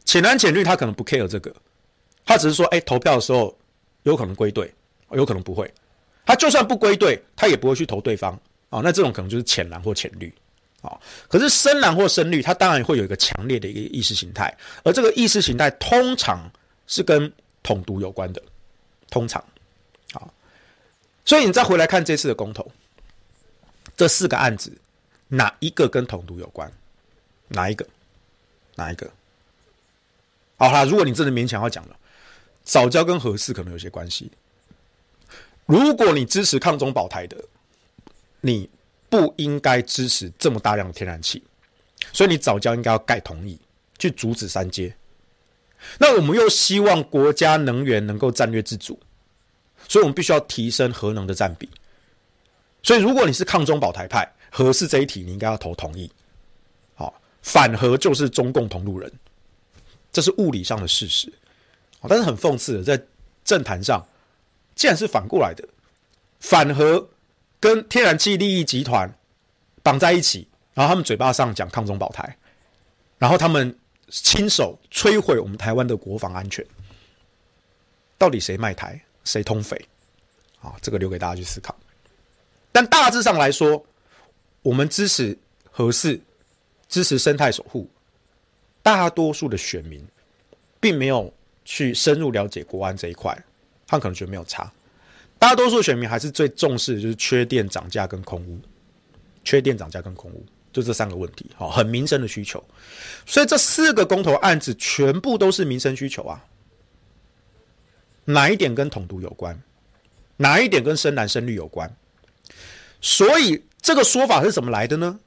[0.05, 1.53] 浅蓝浅绿他可能不 care 这个，
[2.25, 3.55] 他只是说，哎，投票的时候
[4.03, 4.73] 有可能归队，
[5.11, 5.71] 有可能不会。
[6.25, 8.33] 他就算不归队，他也不会去投对方
[8.69, 8.81] 啊。
[8.83, 10.33] 那这种可能就是浅蓝或浅绿
[10.81, 10.97] 啊。
[11.27, 16.49] 可是深蓝或深绿，他当然会有一个强烈的一个意识形态，而这个意识形态通常
[16.87, 18.41] 是跟统独有关的，
[19.09, 19.43] 通常
[20.13, 20.21] 啊。
[21.25, 22.71] 所以你再回来看这次的公投，
[23.97, 24.75] 这四个案子
[25.27, 26.71] 哪一个跟统独有关？
[27.47, 27.85] 哪一个？
[28.75, 29.07] 哪一个？
[30.57, 31.95] 好啦，如果你真的勉强要讲了，
[32.63, 34.31] 早教跟核四可能有些关系。
[35.65, 37.37] 如果你支持抗中保台的，
[38.41, 38.69] 你
[39.09, 41.43] 不应该支持这么大量的天然气，
[42.13, 43.59] 所以你早教应该要盖同意
[43.97, 44.95] 去阻止三阶。
[45.97, 48.99] 那我们又希望国家能源能够战略自主，
[49.87, 51.69] 所以我们必须要提升核能的占比。
[52.81, 56.09] 所以如果你是抗中保台派，核四这一题你应该要投同意。
[56.93, 59.11] 好，反核就是中共同路人，
[60.15, 61.29] 这是物理上的事实。
[62.07, 63.03] 但是很讽刺的，在
[63.43, 64.01] 政坛上。
[64.75, 65.67] 既然是反过来的，
[66.39, 67.05] 反核
[67.59, 69.13] 跟天然气利益集团
[69.81, 72.37] 绑在一起，然后他们嘴巴上讲抗中保台，
[73.17, 73.77] 然后他们
[74.09, 76.65] 亲手摧毁我们台湾的国防安全，
[78.17, 79.77] 到底谁卖台，谁通匪？
[80.61, 81.73] 啊，这个留给大家去思考。
[82.71, 83.81] 但大致上来说，
[84.61, 85.37] 我们支持
[85.71, 86.19] 核四，
[86.89, 87.89] 支持生态守护，
[88.85, 89.99] 大多数的选民
[90.79, 93.35] 并没有去深入了解国安这一块。
[93.87, 94.71] 他可能觉得没有差，
[95.39, 98.59] 大多数选民还是最重视的就是缺电涨价跟空屋，
[99.43, 102.63] 缺电涨价跟空屋，就这三个问题，好，很民生的需求。
[103.25, 106.45] 所以这四个公投案子全部都是民生需求啊。
[108.25, 109.59] 哪一点跟统独有关？
[110.37, 111.91] 哪一点跟深蓝深绿有关？
[113.01, 115.19] 所以这个说法是怎么来的呢？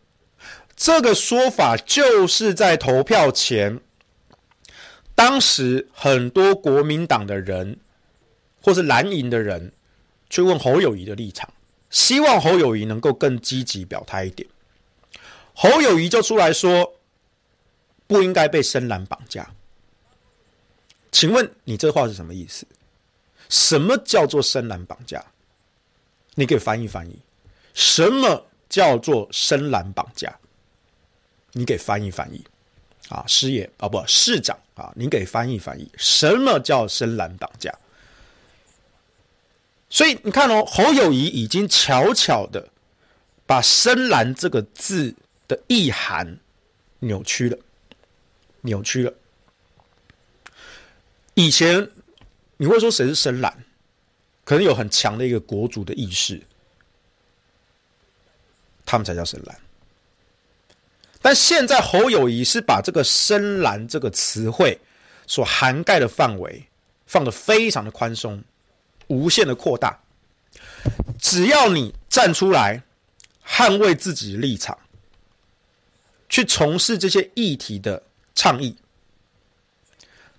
[0.79, 3.79] 这个说法就是在投票前，
[5.15, 7.79] 当时很多国民党的人。
[8.61, 9.73] 或是蓝营的人
[10.29, 11.49] 去问侯友宜的立场，
[11.89, 14.47] 希望侯友宜能够更积极表态一点。
[15.55, 16.95] 侯友宜就出来说，
[18.07, 19.49] 不应该被深蓝绑架。
[21.13, 22.67] 请问你这话是什么意思？
[23.49, 25.25] 什么叫做深蓝绑架？
[26.35, 27.19] 你给翻译翻译。
[27.73, 30.37] 什么叫做深蓝绑架？
[31.59, 32.41] 你给翻译翻译。
[33.09, 35.91] 啊，师爷啊，不，市长啊，你给翻译翻译。
[35.97, 37.77] 什么叫深蓝绑架？
[39.91, 42.69] 所以你看哦，侯友谊已经悄悄的
[43.45, 45.15] 把“深蓝”这个字
[45.49, 46.39] 的意涵
[47.01, 47.59] 扭曲了，
[48.61, 49.13] 扭曲了。
[51.33, 51.91] 以前
[52.59, 53.65] 你会说谁是深蓝，
[54.45, 56.43] 可能有很强的一个国族的意识，
[58.85, 59.59] 他们才叫深蓝。
[61.29, 64.81] 但现在侯友谊是把这个“深蓝”这个词汇
[65.27, 66.67] 所涵盖的范围
[67.07, 68.43] 放得非常的宽松。
[69.09, 70.01] 无限的扩大，
[71.21, 72.83] 只要你站出来
[73.47, 74.79] 捍卫自己的立场，
[76.31, 78.03] 去从事这些议题的
[78.35, 78.75] 倡议，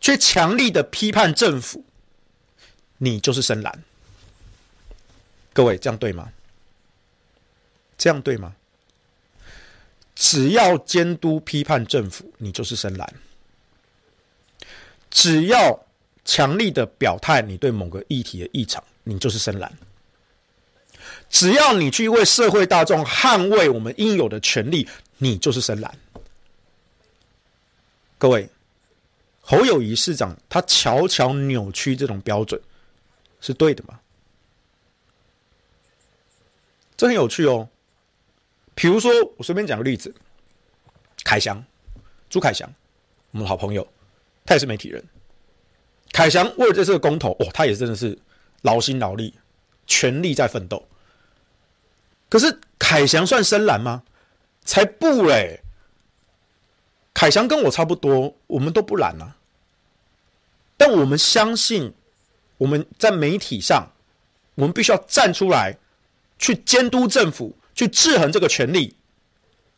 [0.01, 1.85] 去强力的批判政府，
[2.97, 3.83] 你就是深蓝。
[5.53, 6.31] 各位，这样对吗？
[7.95, 8.55] 这样对吗？
[10.19, 13.15] 只要监督批判政府，你就是深蓝。
[15.09, 15.79] 只要。
[16.25, 19.73] 强力的表态，你对某个议题的异常，你就是深蓝。
[21.27, 25.97] 只要你去为社会大众捍卫我们应有的权利，你就是深蓝。
[28.19, 28.47] 各位，
[29.41, 32.61] 侯友谊市长他悄悄扭曲这种标准，
[33.41, 33.99] 是对的吗？
[36.95, 37.67] 这很有趣哦。
[38.79, 40.15] 比如说，我随便讲个例子，
[41.25, 41.61] 凯翔，
[42.29, 42.73] 朱凯翔，
[43.31, 43.85] 我们的好朋友，
[44.45, 45.03] 他也是媒体人。
[46.13, 48.17] 凯翔为了这次的公投，哦，他也真的是
[48.61, 49.33] 劳心劳力，
[49.85, 50.87] 全力在奋斗。
[52.29, 54.03] 可是凯翔算深蓝吗？
[54.63, 55.59] 才不嘞！
[57.13, 59.35] 凯翔跟我差不多，我们都不蓝啊。
[60.77, 61.93] 但我们相信，
[62.57, 63.91] 我们在媒体上，
[64.55, 65.77] 我们必须要站出来，
[66.37, 68.93] 去监督政府，去制衡这个权力。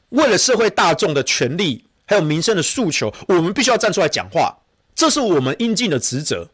[0.10, 4.58] 为了社会大众的权利，还有民生的诉求，我们必须要站出来讲话。
[4.96, 6.50] 这是我们应尽的职责，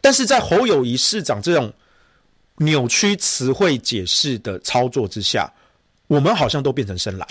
[0.00, 1.72] 但是在侯友谊市长这种
[2.58, 5.52] 扭曲词汇解释的操作之下，
[6.06, 7.26] 我们好像都变成深蓝。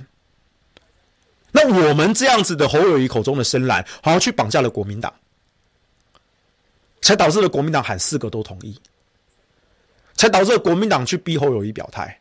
[1.53, 5.13] 那我们这样子的侯友谊口中的深蓝，好像去绑架了国民党，
[7.01, 8.77] 才导致了国民党喊四个都同意，
[10.15, 12.20] 才导致了国民党去逼侯友谊表态，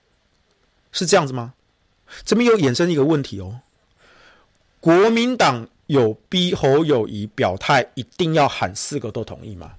[0.92, 1.54] 是这样子吗？
[2.24, 3.60] 这边又衍生一个问题哦，
[4.80, 5.68] 国民党。
[5.90, 9.72] 有逼侯友宜表态，一定要喊四个都同意吗？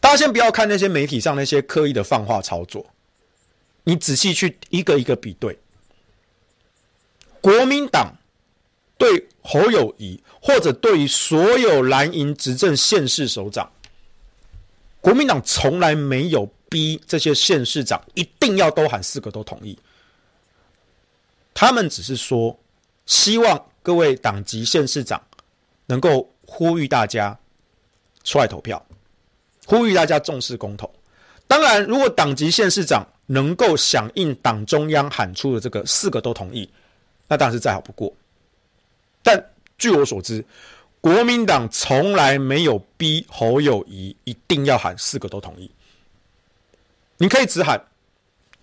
[0.00, 2.84] 大家先不要看那些媒体上那些刻意的放话操作，
[3.84, 5.58] 你仔细去一个一个比对，
[7.40, 8.14] 国民党
[8.98, 13.72] 对侯友宜，或者对于所有蓝营执政县市首长，
[15.00, 19.78] 国民党从来没有逼这些县市长一定要都喊四个都同意，
[21.54, 22.58] 他们只是说
[23.06, 25.22] 希望各位党籍县市长
[25.86, 27.38] 能够呼吁大家
[28.24, 28.84] 出来投票。
[29.66, 30.92] 呼吁大家重视公投。
[31.46, 36.68] 当然，如果党籍县市长能够响应党中央喊出的这个四个都同意，
[37.28, 38.12] 那当然是再好不过。
[39.22, 39.40] 但
[39.78, 40.44] 据我所知，
[41.00, 45.70] 国民党从来没有逼侯友宜一定要喊四个都同意。
[47.16, 47.82] 你可以只喊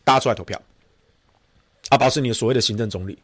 [0.03, 0.61] 大家出来投票，
[1.89, 3.17] 啊，保持你的所谓的行政中立。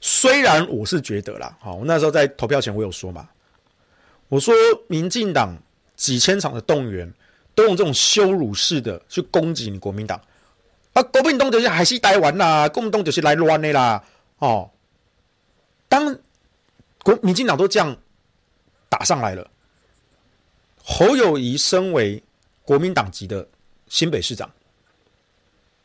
[0.00, 3.28] 虽然我是觉得啦，好，我那时候在投票前我有说嘛，
[4.28, 4.54] 我说
[4.86, 5.56] 民进党。
[5.98, 7.12] 几千场的动员，
[7.56, 10.16] 都用这种羞辱式的去攻击你国民党
[10.92, 11.02] 啊！
[11.02, 14.00] 国民党就是还是台湾啦，国民党就是来乱的啦！
[14.38, 14.70] 哦，
[15.88, 16.16] 当
[17.02, 17.96] 国民进党都这样
[18.88, 19.50] 打上来了，
[20.84, 22.22] 侯友谊身为
[22.62, 23.44] 国民党籍的
[23.88, 24.50] 新北市长，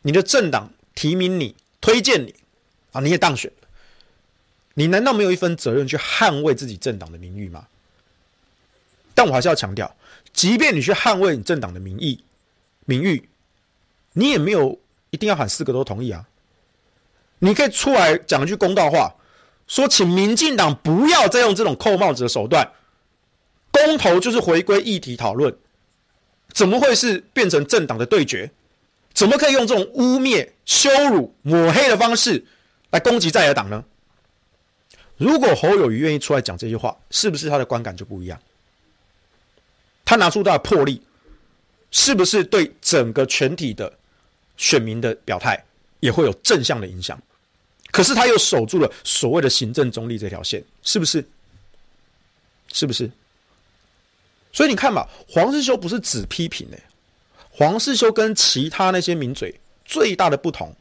[0.01, 2.35] 你的政党提名你、推荐你
[2.91, 3.51] 啊，你也当选，
[4.73, 7.67] 你难道没有一份责任去捍卫自己政党的名誉吗？
[9.15, 9.95] 但我还是要强调。
[10.33, 12.23] 即便你去捍卫你政党的名义、
[12.85, 13.29] 名誉，
[14.13, 14.79] 你也没有
[15.11, 16.27] 一定要喊四个都同意啊。
[17.39, 19.13] 你可以出来讲一句公道话，
[19.67, 22.71] 说请民进党不要再用这种扣帽子的手段。
[23.69, 25.55] 公投就是回归议题讨论，
[26.53, 28.49] 怎么会是变成政党的对决？
[29.13, 32.45] 怎么可以用这种污蔑、羞辱、抹黑的方式
[32.91, 33.83] 来攻击在野党呢？
[35.17, 38.39] 如果侯友谊愿意出来讲这句话，是不是他的观感就不一样？
[40.05, 41.01] 他拿出他的魄力，
[41.91, 43.91] 是不是对整个全体的
[44.57, 45.63] 选民的表态
[45.99, 47.21] 也会有正向的影响？
[47.91, 51.23] 可是他又守住了所谓的行政中立这条线，是不是？
[52.73, 53.09] 是不是？
[54.53, 56.79] 所以你看吧，黄世修不是只批评的，
[57.51, 60.73] 黄世修跟其他那些名嘴最大的不同，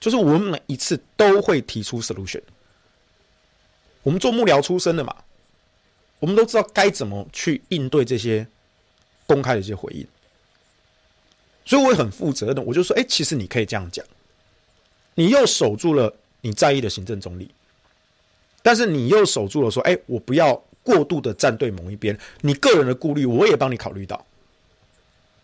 [0.00, 2.40] 就是我们每一次都会提出 solution。
[4.02, 5.14] 我们做幕僚出身的嘛。
[6.20, 8.46] 我们都知道该怎么去应对这些
[9.26, 10.06] 公开的一些回应，
[11.64, 14.04] 所以我也很负责任，我就说，哎，其实你可以这样讲，
[15.14, 17.50] 你又守住了你在意的行政中立，
[18.62, 24.24] 但是你又守住了说，哎，我不要过度的站队某一边，你个人的顾虑我也帮你考虑到，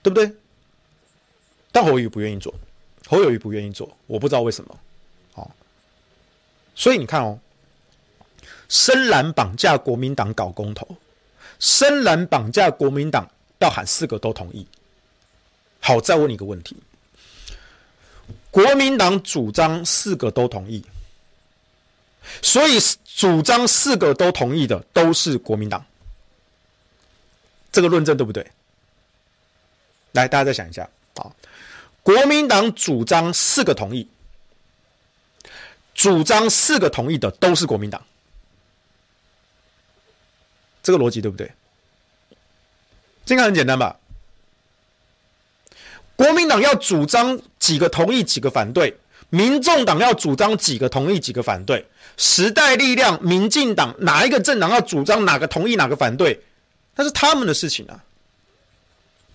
[0.02, 0.30] 对不对？
[1.72, 2.54] 但侯友宜不愿意做，
[3.06, 4.78] 侯友宜不愿意做，我不知道为什么，
[5.32, 5.50] 好，
[6.74, 7.38] 所以你看哦。
[8.68, 10.84] 深蓝绑架国民党搞公投，
[11.60, 13.24] 深蓝绑架国民党
[13.60, 14.66] 要喊四个都同意。
[15.78, 16.76] 好，再问你一个问题：
[18.50, 20.84] 国民党主张四个都同意，
[22.42, 22.80] 所以
[23.16, 25.82] 主张四个都同意的都是国民党。
[27.72, 28.46] 这个论证对不对？
[30.12, 31.32] 来，大家再想一下啊！
[32.02, 34.06] 国民党主张四个同意，
[35.94, 38.04] 主张四个同意的都是国民党。
[40.82, 41.50] 这个逻辑对不对？
[43.24, 43.98] 这个很简单吧？
[46.16, 48.94] 国民党要主张几个同意，几个反对；
[49.30, 51.82] 民众党要主张几个同意，几个反对；
[52.16, 56.42] 时代力量、民进党哪一个政党要主张哪个同意，哪个反对，
[56.94, 58.02] 那是他们的事情啊。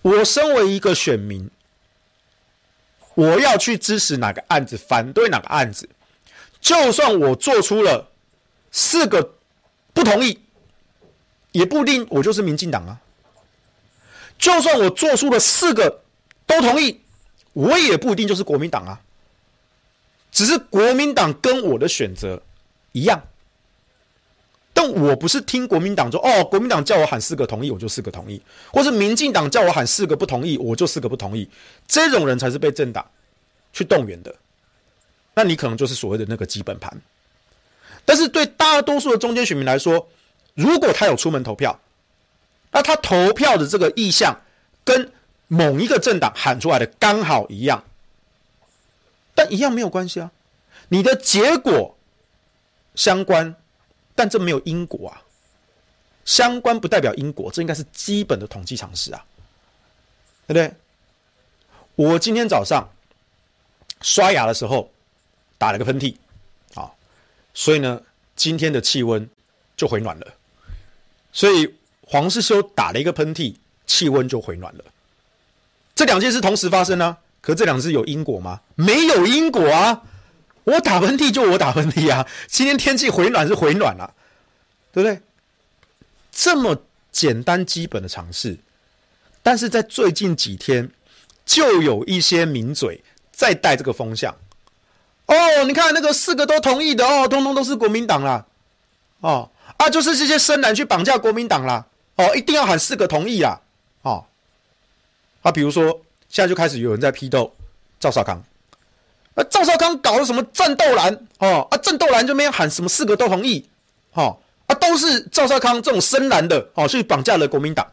[0.02, 1.48] 我身为一个选民，
[3.14, 5.88] 我要去支持哪个案子，反对哪个案子，
[6.60, 8.08] 就算我做出了
[8.70, 9.34] 四个
[9.92, 10.38] 不同意。
[11.52, 12.98] 也不一定我就是民进党啊，
[14.38, 16.02] 就算我做出了四个
[16.46, 16.98] 都同意，
[17.52, 18.98] 我也不一定就是国民党啊。
[20.30, 22.42] 只是国民党跟我的选择
[22.92, 23.22] 一样，
[24.72, 28.40] 但我不是听国民党说哦，国民党叫我喊四个同意，我就四个同意，
[28.72, 31.48] 或是民进党叫我喊四个不同意，我就四个不同意。
[31.86, 33.04] 这种人才是被政党
[33.72, 34.34] 去动员的，
[35.34, 37.00] 那你可能就是所谓的那个基本盘。
[38.04, 40.08] 但是对大多数的中间选民来说，
[40.54, 41.78] 如果他有出门投票，
[42.70, 44.40] 那他投票的这个意向
[44.84, 45.12] 跟
[45.48, 47.84] 某一个政党喊出来的刚好一样，
[49.34, 50.32] 但一样没有关系啊。
[50.88, 51.96] 你的结果
[52.94, 53.54] 相关，
[54.14, 55.22] 但这没有因果啊。
[56.24, 59.24] 相关不代表因果，这应该是基本的统计常识啊，
[60.46, 60.72] 对不对？
[61.94, 62.88] 我今天早上
[64.00, 64.90] 刷牙的时候
[65.58, 66.14] 打了个喷嚏，
[66.74, 66.90] 啊，
[67.52, 68.00] 所以呢，
[68.36, 69.28] 今天的气温
[69.76, 70.26] 就回暖了。
[71.32, 71.74] 所以
[72.06, 74.84] 黄世修打了一个喷嚏，气温就回暖了。
[75.94, 77.18] 这两件事同时发生呢、啊？
[77.40, 78.60] 可这两件事有因果吗？
[78.76, 80.04] 没有因果啊！
[80.64, 82.26] 我打喷嚏就我打喷嚏啊！
[82.46, 84.14] 今天天气回暖是回暖了、
[84.92, 85.20] 对不对？
[86.30, 88.56] 这么简单基本的常识，
[89.42, 90.90] 但是在最近几天，
[91.44, 94.34] 就有一些名嘴在带这个风向。
[95.26, 98.46] 哦，你看那个四个都同意的哦，通通都是国民党啦。
[99.20, 101.86] 哦啊，就是这些深蓝去绑架国民党啦。
[102.16, 103.60] 哦，一定要喊四个同意啦。
[104.02, 104.24] 哦，
[105.42, 107.54] 啊，比如说现在就开始有人在批斗
[107.98, 108.42] 赵少康，
[109.34, 111.14] 啊，赵少康搞了什么战斗蓝？
[111.38, 113.68] 哦啊，战斗蓝就没有喊什么四个都同意。
[114.12, 117.86] 哦啊，都是赵少康这种深蓝的哦，去绑架了国民党。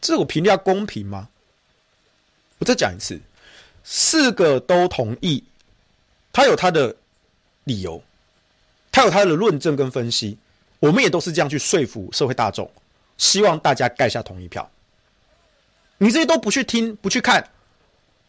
[0.00, 1.28] 这我评价公平吗？
[2.58, 3.20] 我再讲一次。
[3.82, 5.42] 四个都同意，
[6.32, 6.94] 他有他的
[7.64, 8.02] 理由，
[8.92, 10.36] 他有他的论证跟分析，
[10.78, 12.70] 我们也都是这样去说服社会大众，
[13.16, 14.70] 希望大家盖下同意票。
[15.96, 17.42] 你这些都不去听，不去看，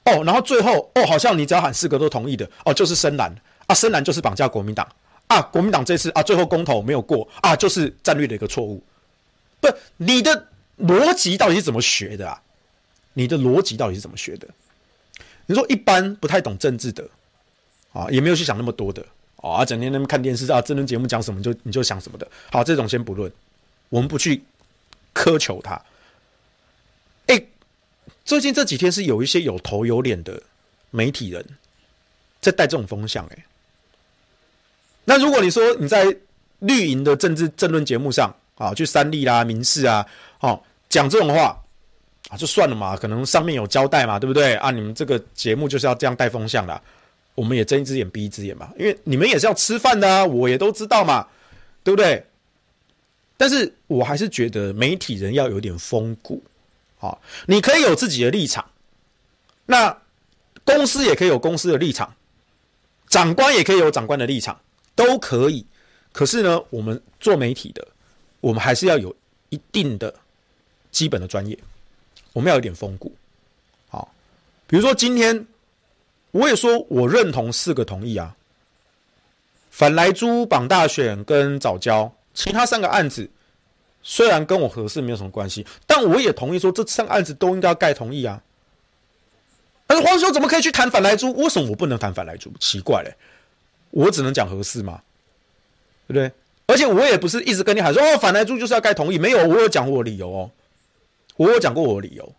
[0.06, 3.34] 哦，然后最后哦，好像你只要喊四个都同意的，哦，就是深蓝
[3.68, 4.88] 啊，深蓝就是绑架国民党
[5.28, 8.82] 啊，国民党这次啊，最后公投没有过啊，就是战略的一个错误。
[9.60, 10.48] 不，你的
[10.80, 12.42] 逻辑到底是怎么学的啊？
[13.14, 14.48] 你的逻辑到底是怎么学的？
[15.46, 17.08] 你说一般不太懂政治的，
[17.94, 19.06] 啊，也没有去想那么多的，
[19.38, 22.28] 啊，整天那边看电视啊，政论节目讲什么就你就想什么的。
[22.52, 23.32] 好，这种先不论，
[23.90, 24.42] 我们不去
[25.14, 25.80] 苛求他。
[28.26, 30.42] 最近这几天是有一些有头有脸的
[30.90, 31.46] 媒体人
[32.40, 33.46] 在带这种风向，哎，
[35.06, 36.16] 那如果你说你在
[36.60, 40.06] 绿营的政治政论节目上啊，去三立啦、民视啊，
[40.40, 41.58] 哦，讲这种话。
[42.30, 44.54] 啊，就算了嘛，可能上面有交代嘛，对不对？
[44.56, 46.82] 啊，你们这个节目就是要这样带风向的，
[47.36, 51.28] 我们也睁一只眼闭一只眼嘛，因为你们也是要吃饭的啊，我也都知道嘛，
[51.84, 52.26] 对不对？
[53.36, 56.42] 但是我还是觉得媒体人要有点风骨，
[57.02, 58.70] 啊，你可以有自己的立场，
[59.66, 60.02] 那
[60.64, 62.16] 公司也可以有公司的立场，
[63.10, 64.58] 长官也可以有长官的立场，
[64.96, 65.66] 都可以。
[66.14, 67.86] 可是呢，我们做媒体的，
[68.40, 69.14] 我们还是要有
[69.50, 70.14] 一定的
[70.92, 71.58] 基本的专业。
[72.34, 73.14] 我们要有点风骨，
[73.90, 74.14] 好，
[74.68, 75.46] 比如说今天
[76.32, 78.34] 我也说我认同四个同意啊，
[79.70, 83.30] 反莱猪、绑大选跟早教，其他三个案子
[84.04, 88.42] 虽然跟我合适没有什么关系，但我也同意说这三个案子都应该要盖同意啊。
[89.88, 91.34] 但是黄兄怎么可以去谈反来租？
[91.34, 92.52] 为什么我不能谈反来租？
[92.60, 93.14] 奇怪嘞，
[93.90, 95.02] 我只能讲合适吗？
[96.08, 96.32] 对不对？
[96.68, 100.50] 而且我也不是一直跟你喊说哦，反来租就是要盖同意，没有，我有讲过我理由哦。
[101.36, 102.34] 我有讲过我的理由，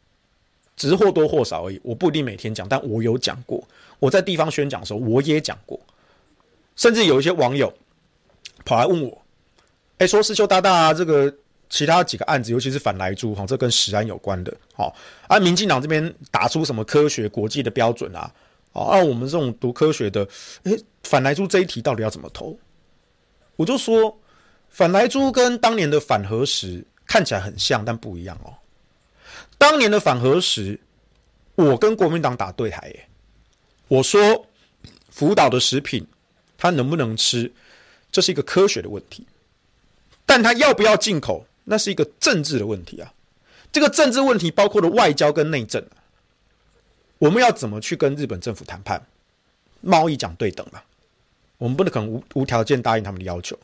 [0.77, 1.81] 只是或多或少而已。
[1.83, 3.63] 我不一定每天讲，但我有讲过。
[3.99, 5.79] 我在地方宣讲的时候，我也讲过。
[6.77, 7.73] 甚至有一些网友
[8.65, 9.23] 跑来问我
[9.99, 11.35] ：“哎，说师兄大大啊，这个
[11.73, 14.95] 其他几个案子，尤其是反莱猪哈，这跟食安有关的，好
[15.27, 18.31] 啊，民进党这边打出什么科学国际的标准啊？
[18.75, 20.29] 啊，按我们这种读科学的，
[20.65, 22.59] 哎，反莱猪这一题到底要怎么投？”
[23.57, 24.15] 我就说，
[24.69, 28.53] 反莱猪跟当年的反核食看起来很像，但不一样哦。
[29.57, 30.79] 当年的反核食，
[31.55, 33.09] 我跟国民党打对台耶。
[33.89, 34.47] 我说，
[35.09, 36.07] 福岛的食品，
[36.59, 37.51] 它能不能吃，
[38.11, 39.27] 这是一个科学的问题。
[40.27, 43.13] 但它要不要进口，那是一个政治的问题啊。
[43.71, 45.85] 这个政治问题包括了外交跟内政。
[47.19, 49.07] 我们要怎么去跟日本政府谈判？
[49.81, 50.83] 贸易讲对等嘛，
[51.59, 53.59] 我们不能可能无无条件答应他们的要求。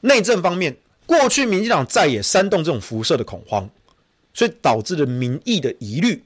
[0.00, 0.76] 内政方面，
[1.06, 3.68] 过去民进党再也煽动这种辐射的恐慌。
[4.32, 6.22] 所以导致了民意的疑虑，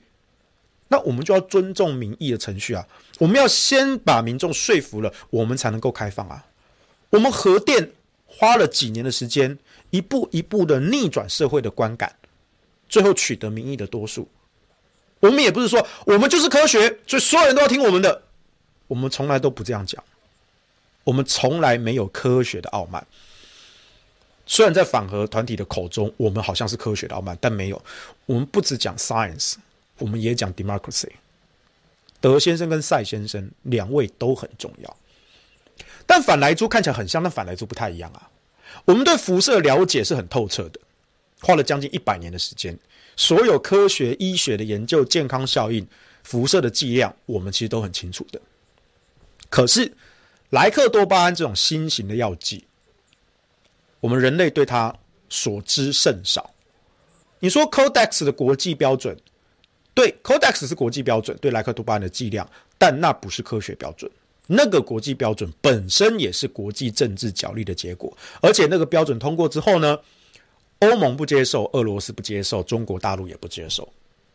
[0.89, 2.87] 那我们就要尊重民意的程序啊！
[3.19, 6.45] 我们要先把民众说服了，我们才能够开放啊！
[7.09, 7.93] 我们核电
[8.37, 9.59] 花了几年的时间，
[9.91, 12.15] 一步一步的逆转社会的观感，
[12.89, 14.29] 最后取得民意的多数。
[15.21, 18.23] 我们也不是说我们就是科学，所以所有人都要听我们的，
[18.87, 20.03] 我们从来都不这样讲，
[21.03, 23.07] 我们从来没有科学的傲慢。
[24.47, 27.83] 虽然在反核团体的口中，我们好像是科学的傲慢，但没有。
[28.27, 29.55] 我们不只讲 science，
[29.97, 31.09] 我们也讲 democracy。
[32.21, 34.97] 德先生跟赛先生两位都很重要。
[36.07, 38.31] 但反莱猪看起来很像，但反莱猪不太一样啊。
[38.85, 40.81] 我们对辐射了解是很透彻的，
[41.41, 42.79] 花了将近一百年的时间，
[43.17, 45.87] 所有科学医学的研究、健康效应、
[46.23, 48.41] 辐射的剂量，我们其实都很清楚的。
[49.49, 49.93] 可是
[50.51, 52.65] 莱克多巴胺这种新型的药剂。
[54.01, 54.95] 我们人类对它
[55.31, 56.51] 所知甚少。
[57.39, 59.17] 你说 Codex 的国际标准，
[59.95, 62.47] 对，Codex 是国际标准，对莱克多巴胺的剂量，
[62.77, 64.11] 但那不是科学标准。
[64.47, 69.99] 那个国际标准本身也是国际政治角力的结果，而且那个标准通过之后呢，
[70.81, 73.91] 欧盟不接受，俄罗斯不接受，中国大陆也不接受，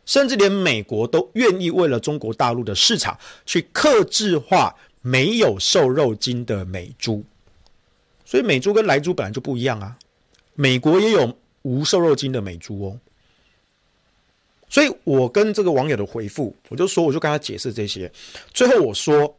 [0.05, 7.23] 甚至连美国都愿意为了中国大陆的市场去克制化没有瘦肉精的美猪。
[8.25, 9.97] 所以美猪跟莱猪本来就不一样啊，
[10.55, 12.99] 美国也有无瘦肉精的美猪哦。
[14.69, 18.11] 所以我跟这个网友的回复，我就说，我就跟他解释这些。
[18.53, 19.35] 最后我说，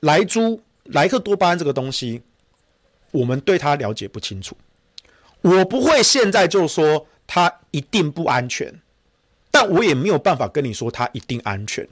[0.00, 2.22] 莱猪莱克多巴胺这个东西，
[3.10, 4.56] 我们对它了解不清楚。
[5.40, 8.80] 我不会现在就说它一定不安全。
[9.52, 11.88] 但我也没有办法跟你说它一定安全，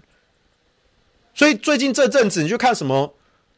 [1.35, 3.13] 所以最近这阵子你去看什么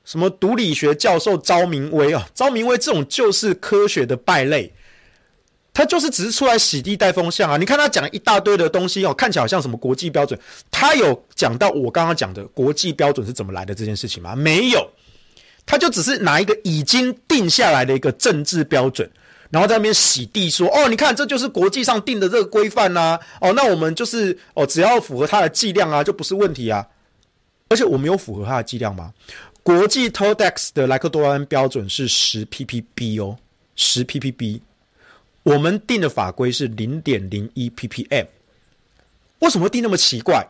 [0.06, 4.72] 什么毒理学教授昭明威啊，昭明威这种就是科学的败类，
[5.72, 7.56] 他就是只是出来洗地带风向啊！
[7.56, 10.38] 你看他讲一大堆的东西哦，看起来好像什么国际标准，
[10.70, 14.34] 他有讲到我刚刚讲的国际标准是怎么来的这件事情吗？
[14.34, 14.90] 没有，
[15.64, 19.08] 他就只是拿一个已经定下来的一个政治标准。
[19.50, 23.18] 然后在那边洗地说：“哦，你看，这就是国际上定的这个规范呐。
[23.40, 26.86] 哦，那我们就是哦，只要符合它的剂量啊，就不是问题啊。
[27.68, 29.12] 而且我们有符合它的剂量吗？
[29.64, 33.36] 国际 Todex 的莱克多巴胺标准是十 ppb 哦，
[33.74, 34.60] 十 ppb。
[35.42, 38.26] 我们定的法规是零点零一 ppm。
[39.38, 40.46] 为什么定那么奇怪？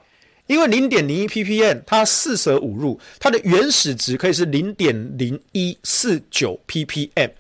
[0.47, 7.31] 因为零点零一 ppm 它四舍五入，它的原始值可以是零点零一四九 ppm。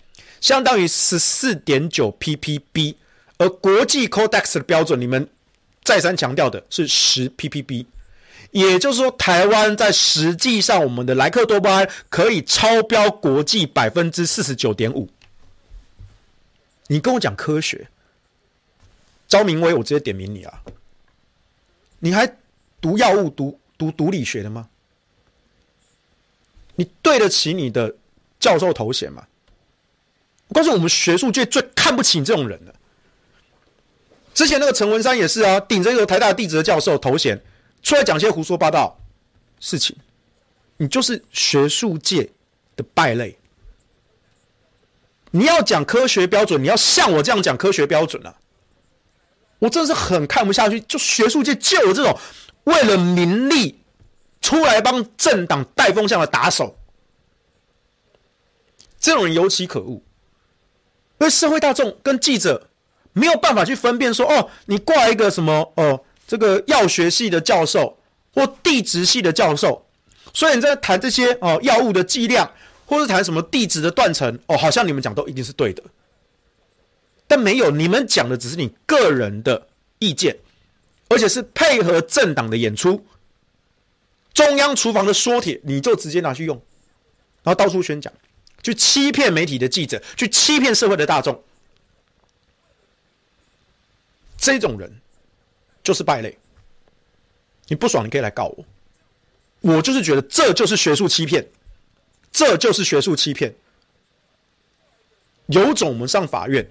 [0.40, 2.94] 相当于十四点九 ppb，
[3.36, 5.28] 而国际 Codex 的标准，你们
[5.82, 7.84] 再三强调的是十 ppb，
[8.53, 15.09] 也就是说，台湾在实际上我们的莱克多巴胺可以超标国际百分之四十九点五。
[16.93, 17.88] 你跟我讲科学，
[19.28, 20.61] 招明威，我直接点名你啊！
[22.01, 22.36] 你还
[22.80, 24.68] 读药物、读读毒理学的吗？
[26.74, 27.95] 你对得起你的
[28.41, 29.24] 教授头衔吗？
[30.49, 32.74] 我告诉我们，学术界最看不起你这种人了。
[34.34, 37.41] 之前那个陈文山也是啊，顶着一个台大地质的教授头衔，
[37.84, 38.99] 出来讲些胡说八道
[39.61, 39.97] 事情。
[40.76, 42.28] 你就是学术界
[42.74, 43.36] 的败类。
[45.31, 48.35] 你要讲科学标准，你要像我这样讲科学标准啊！
[49.61, 52.18] 我真的是很看不下去，就学术界就有这种
[52.64, 53.81] 为了名利
[54.41, 56.76] 出来帮政党带风向的打手，
[58.99, 60.03] 这种人尤其可恶。
[61.18, 62.70] 因为社会大众跟记者
[63.12, 67.99] 没有办法去分辨说，哦，你挂一个什么，哦，这个药学系的教授
[68.33, 69.87] 或地质系的教授，
[70.33, 72.51] 所以你在谈这些哦药物的剂量，
[72.91, 75.80] 或是谈什么地质的断层，哦，好像你们讲都一定是对的，
[77.28, 79.68] 但没有，你们讲的只是你个人的
[80.01, 80.36] 意见，
[81.09, 83.07] 而且是配合政党的演出，
[84.34, 86.57] 中央厨房的缩帖，你就直接拿去用，
[87.45, 88.12] 然后到处宣讲。
[88.61, 91.43] 去欺骗媒体的记者，去欺骗社会的大众，
[94.36, 95.01] 这种人
[95.82, 96.36] 就是败类。
[97.68, 98.64] 你不爽，你可以来告我。
[99.61, 101.49] 我就是觉得这就是学术欺骗，
[102.33, 103.55] 这就是学术欺骗。
[105.47, 106.68] 有种我们上法院，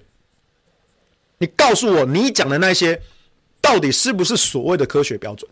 [1.38, 3.00] 你告诉我，你讲的那些
[3.60, 5.50] 到底是不是所谓的科学标准，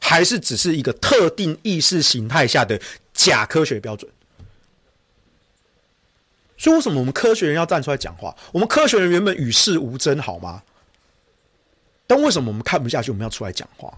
[0.00, 2.80] 还是只是一个特定意识形态下的？
[3.18, 4.08] 假科学标准，
[6.56, 8.32] 所以为什么我们科学人要站出来讲话？
[8.52, 10.62] 我们科学人原本与世无争，好吗？
[12.06, 13.10] 但为什么我们看不下去？
[13.10, 13.92] 我们要出来讲话，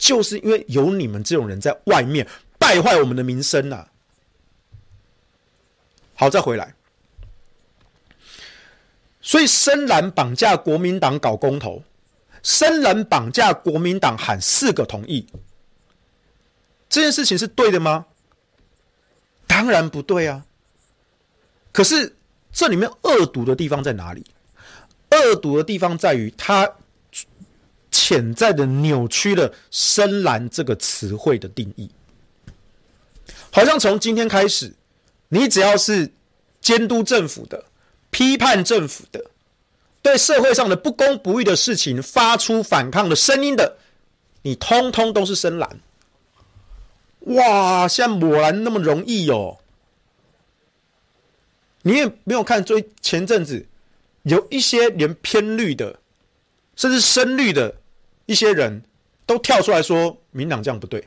[0.00, 2.26] 就是因为有你们这种人在外面
[2.58, 3.86] 败坏我们的名声呐。
[6.14, 6.74] 好，再回来，
[9.20, 11.82] 所以深蓝绑架国民党搞公投，
[12.42, 15.26] 深蓝绑架国民党喊四个同意。
[16.88, 18.06] 这件事情是对的吗？
[19.46, 20.46] 当然不对啊！
[21.72, 22.16] 可是
[22.50, 24.24] 这里面恶毒的地方在哪里？
[25.10, 26.70] 恶毒的地方在于他
[28.10, 31.88] 潜在的扭曲了“深蓝”这个词汇的定义。
[33.52, 34.74] 好像从今天开始，
[35.28, 36.10] 你只要是
[36.60, 37.66] 监督政府的、
[38.10, 39.24] 批判政府的、
[40.02, 43.76] 对社会上的不公不义的事情发出反抗的声音的，
[44.42, 45.78] 你通通都是深蓝。
[47.20, 49.58] 哇，现在果然那么容易哦！
[51.82, 53.64] 你也没有看，最前阵子
[54.24, 56.00] 有一些连偏绿的，
[56.74, 57.76] 甚至深绿的
[58.30, 58.80] 一些人
[59.26, 61.04] 都跳出来说，民党这样不对。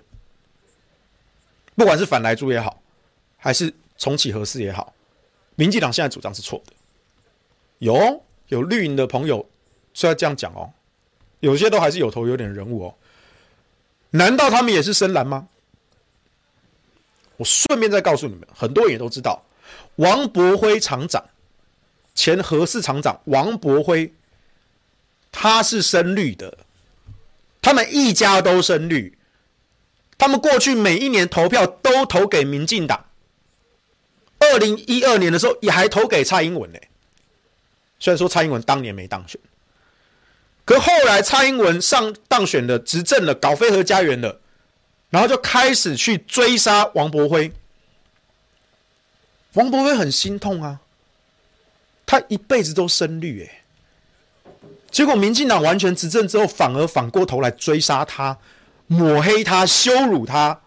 [1.73, 2.83] 不管是反来猪也好，
[3.37, 4.93] 还是重启核四也好，
[5.55, 6.73] 民进党现在主张是错的。
[7.77, 9.49] 有有绿营的朋友
[9.93, 10.69] 虽然这样讲哦，
[11.39, 12.95] 有些都还是有头有脸的人物哦。
[14.09, 15.47] 难道他们也是深蓝吗？
[17.37, 19.41] 我顺便再告诉你们，很多人也都知道，
[19.95, 21.23] 王博辉厂长，
[22.13, 24.13] 前核四厂长王博辉，
[25.31, 26.57] 他是深绿的，
[27.63, 29.17] 他们一家都深绿，
[30.17, 33.05] 他们过去每一年投票都投给民进党，
[34.37, 36.77] 二零一二年的时候也还投给蔡英文呢。
[37.99, 39.39] 虽然说蔡英文当年没当选，
[40.65, 44.41] 可后来蔡英文上当选了，执政了，搞非核家园了，
[45.09, 47.49] 然后就开始去追杀王国辉。
[49.53, 50.81] 王国辉很心痛啊，
[52.05, 53.62] 他一辈子都深绿哎，
[54.93, 58.37] 结果民进党完全执政之后，反而反过头来追杀他，
[58.87, 60.61] 抹黑他，羞辱他，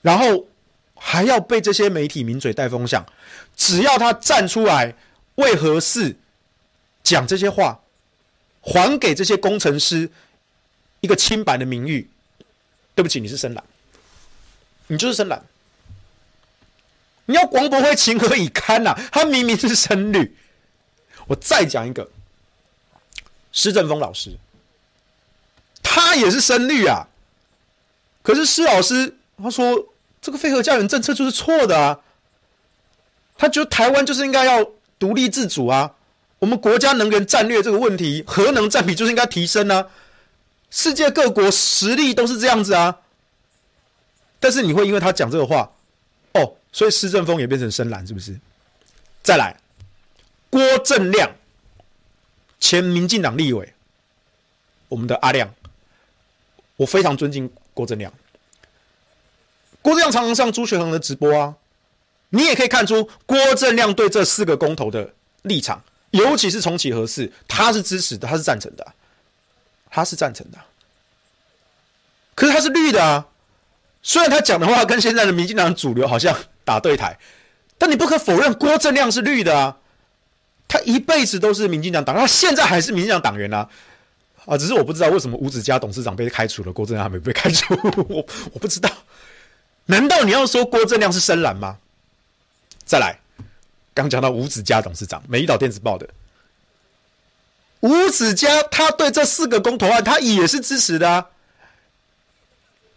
[0.00, 0.46] 然后
[0.94, 3.04] 还要被这些媒体名嘴带风向，
[3.56, 4.94] 只要他站出来。
[5.34, 6.16] 为何事
[7.04, 7.80] 讲这些话，
[8.60, 10.10] 还给这些工程师
[11.00, 12.10] 一个清白的名誉？
[12.96, 13.62] 对不起，你是深蓝，
[14.88, 15.40] 你就是深蓝。
[17.26, 20.36] 你要广博会情何以堪呐、他明明是深绿。
[21.28, 22.10] 我再讲一个，
[23.58, 24.36] 施正峰老师，
[25.82, 27.08] 他也是深绿啊。
[28.22, 29.88] 可是施老师他说，
[30.20, 31.98] 这个废核家园政策就是错的啊。
[33.36, 34.64] 他觉得台湾就是应该要。
[35.00, 35.94] 独立自主啊！
[36.40, 39.86] 我们国家能源战略这个问题，核能占比就是应该提升啊！
[40.70, 42.98] 世界各国实力都是这样子啊！
[44.40, 45.70] 但是你会因为他讲这个话，
[46.32, 48.36] 哦，所以施正峰也变成深蓝是不是？
[49.22, 49.56] 再来，
[50.50, 51.30] 郭正亮，
[52.60, 53.74] 前民进党立委，
[54.88, 55.54] 我们的阿亮，
[56.76, 58.12] 我非常尊敬郭正亮。
[59.80, 61.54] 郭正亮常常上朱学恒的直播啊。
[62.30, 68.86] 你也可以看出郭正亮对这四个公投的立场，尤其是重启核四，他是支持的，他是赞成的，
[69.88, 70.58] 他是赞成的。
[72.34, 73.26] 可是他是绿的啊，
[74.02, 76.36] 虽然他讲的话跟现在的民进党主流好像
[76.66, 77.18] 打对台，
[77.78, 79.78] 但你不可否认郭正亮是绿的啊，
[80.68, 83.66] 他一辈子都是民进党党，他现在还是民进党党员啊，
[84.44, 87.74] 啊，只是我不知道为什么吴子嘉董事长被开除了，郭正亮还没被开除，
[88.08, 88.90] 我我不知道，
[89.86, 91.78] 难道你要说郭正亮是深蓝吗？
[92.84, 93.18] 再来，
[93.94, 96.06] 刚讲到吴子嘉董事长，美丽岛电子报的
[97.80, 101.26] 吴子嘉，他对这四个公投案，他也是支持的啊。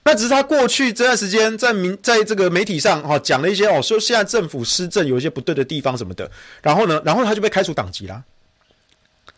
[0.04, 6.30] 那只是他过去这段时间在民在这个媒体上哈讲了一些哦，说现在政府施政有一些不对的地方什么的，
[6.62, 8.24] 然后呢，然后他就被开除党籍啦。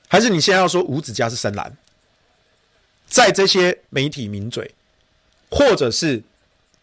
[0.08, 1.76] 还是你现在要说吴子嘉是深蓝，
[3.08, 4.74] 在这些媒体名嘴，
[5.50, 6.22] 或者是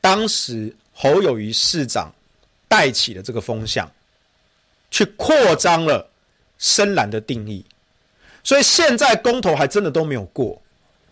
[0.01, 2.13] 当时侯友谊市长。
[2.71, 3.91] 带起的这个风向，
[4.93, 6.09] 去扩张了
[6.57, 7.65] 深蓝的定义，
[8.45, 10.63] 所以现在公投还真的都没有过。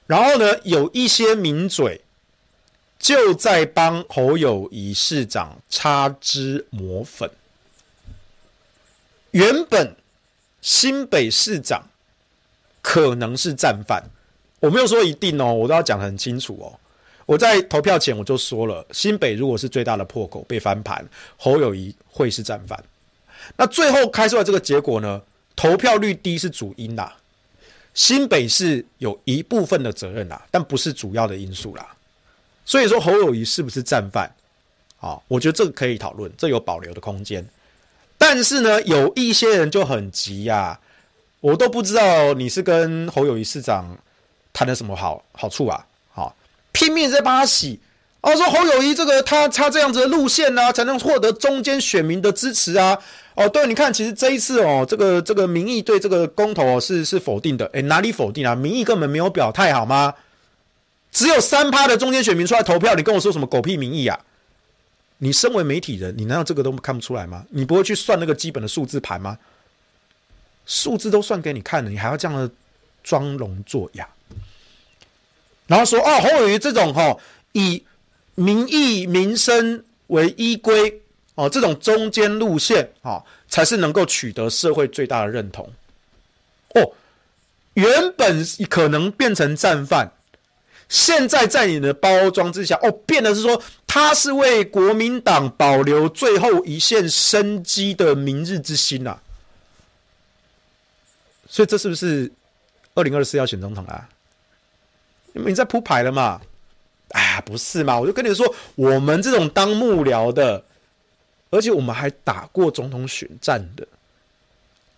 [0.06, 2.00] 然后呢，有一些名嘴
[2.98, 7.30] 就在帮侯友宜市长擦脂抹粉。
[9.30, 9.94] 原本
[10.60, 11.86] 新北市长
[12.82, 14.02] 可能是战犯，
[14.60, 16.78] 我没有说一定哦，我都要讲得很清楚哦。
[17.26, 22.82] 我在投票前我就说了，新北如果是最大的破口被翻盘，侯友宜会是战犯。
[23.56, 25.22] 那最后开出来这个结果呢？
[25.54, 27.16] 投票率低是主因啦，
[27.92, 31.94] 新北是有一部分的责任啦，但不是主要的因素啦。
[32.68, 34.30] 所以说侯友宜是不是战犯？
[35.00, 37.42] 啊，我觉得这个可以讨论，这有保留的空间。
[38.18, 40.78] 但是呢，有一些人就很急呀、
[41.40, 43.96] 我都不知道你是跟侯友宜市长
[44.52, 45.86] 谈了什么好好处啊。
[46.12, 46.36] 好
[46.72, 47.80] 拼命在帮他洗，
[48.20, 52.98] 哦，说侯友宜这个他他这样子的路线呢、啊，才能获得中间选民的支持啊。
[53.34, 58.54] 哦，对，你看，其实这一次哦，这个这个民意对这个公投是是否定的，诶，哪里否定啊？
[58.54, 60.12] 民意根本没有表态，好吗？
[61.18, 64.16] 只有三趴的中间选民出来投票，你跟我说什么狗屁民意啊？
[65.18, 67.44] 你身为媒体人，你难道这个都看不出来吗？
[67.50, 69.36] 你不会去算那个基本的数字盘吗？
[70.64, 72.48] 数字都算给你看了，你还要这样的
[73.02, 74.08] 装聋作哑？
[75.66, 77.82] 然后说哦，侯友宜这种哈、哦、以
[78.36, 81.02] 民意民生为依归
[81.34, 85.68] 哦，这种中间路线、哦，才是能够取得社会最大的认同。
[86.76, 86.92] 哦，
[87.74, 90.12] 原本可能变成战犯，
[90.88, 99.20] 现在在你的包装之下，哦，变的是说他是为国民党保留最后一线生机的明日之星、啊。
[101.46, 102.30] 所以这是不是
[102.94, 104.08] 二零二四要选总统啊？
[105.32, 106.40] 你在铺牌了嘛？
[107.10, 107.98] 哎呀，不是嘛？
[107.98, 110.62] 我就跟你说，我们这种当幕僚的，
[111.50, 113.86] 而且我们还打过总统选战的，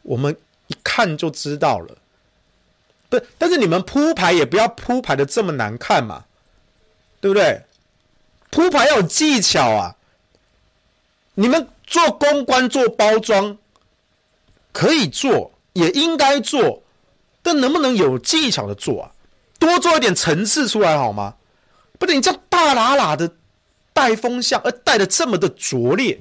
[0.03, 0.37] 我们
[0.67, 1.97] 一看就知道了。
[3.11, 6.25] 不，但是你们铺牌也不要铺牌的这么难看嘛，
[7.21, 7.63] 对不对？
[8.51, 9.97] 铺牌要有技巧啊！
[11.35, 13.59] 你们做公关、做包装
[14.73, 16.83] 可以做，也应该做。
[17.43, 19.13] 但能不能有技巧的做啊？
[19.59, 21.37] 多做一点层次出来好吗？
[21.99, 23.33] 不然你这样大喇喇的
[23.93, 26.21] 带风向，而带的这么的拙劣。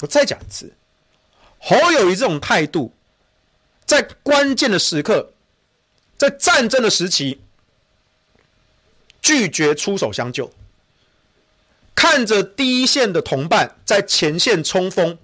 [0.00, 0.72] 我再讲一次，
[1.58, 2.92] 侯友谊这种态度，
[3.84, 5.32] 在关键的时刻，
[6.18, 7.40] 在战争的时期，
[9.22, 10.52] 拒绝出手相救，
[11.94, 15.16] 看着第一线的同伴在前线冲锋，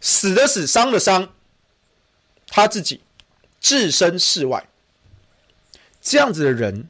[0.00, 1.32] 死的死，伤的伤，
[2.48, 3.00] 他自己
[3.60, 4.66] 置身事外。
[6.00, 6.88] 这样子的人，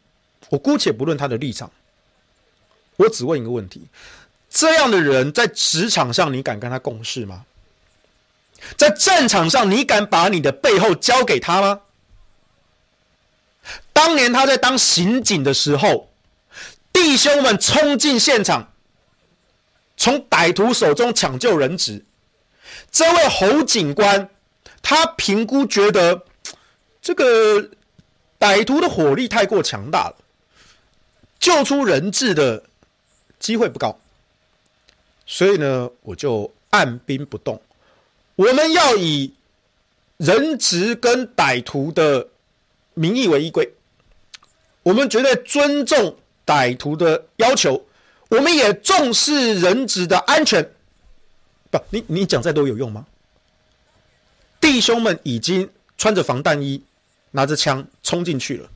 [0.49, 1.71] 我姑且不论他的立场，
[2.97, 3.83] 我只问一个问题。
[4.49, 7.45] 这样的人在职场上，你敢跟他共事吗？
[8.79, 11.81] 在战场上，你敢把你的背后交给他吗？
[13.93, 16.11] 当年他在当刑警的时候，
[16.93, 18.73] 弟兄们冲进现场，
[19.97, 22.05] 从歹徒手中抢救人质。
[22.91, 24.29] 这位侯警官，
[24.83, 26.25] 他评估觉得
[27.01, 27.71] 这个
[28.39, 30.17] 歹徒的火力太过强大了，
[31.39, 32.65] 救出人质的
[33.39, 33.99] 机会不高。
[35.25, 37.63] 所以呢，我就按兵不动。
[38.35, 39.33] 我们要以
[40.17, 42.29] 人质跟歹徒的
[42.95, 43.73] 名义为依归，
[44.83, 47.87] 我们绝对尊重歹徒的要求，
[48.29, 50.73] 我们也重视人质的安全。
[51.71, 53.07] 不，你你讲再多有用吗？
[54.61, 56.85] 弟兄们已经穿着防弹衣，
[57.33, 58.71] 拿着枪冲进去了，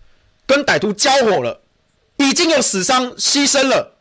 [0.47, 1.61] 跟歹徒交火了，
[2.17, 3.97] 已经有死伤牺牲了。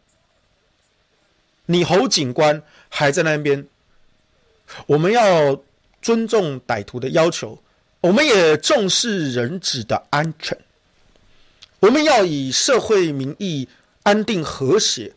[1.66, 3.68] 你侯警官还在那边，
[4.88, 5.61] 我们要
[6.01, 7.61] 尊重歹徒的要求，
[8.06, 10.56] 我们也重视人质的安全，
[11.80, 13.68] 我们要以社会民意
[14.03, 15.12] 安定和谐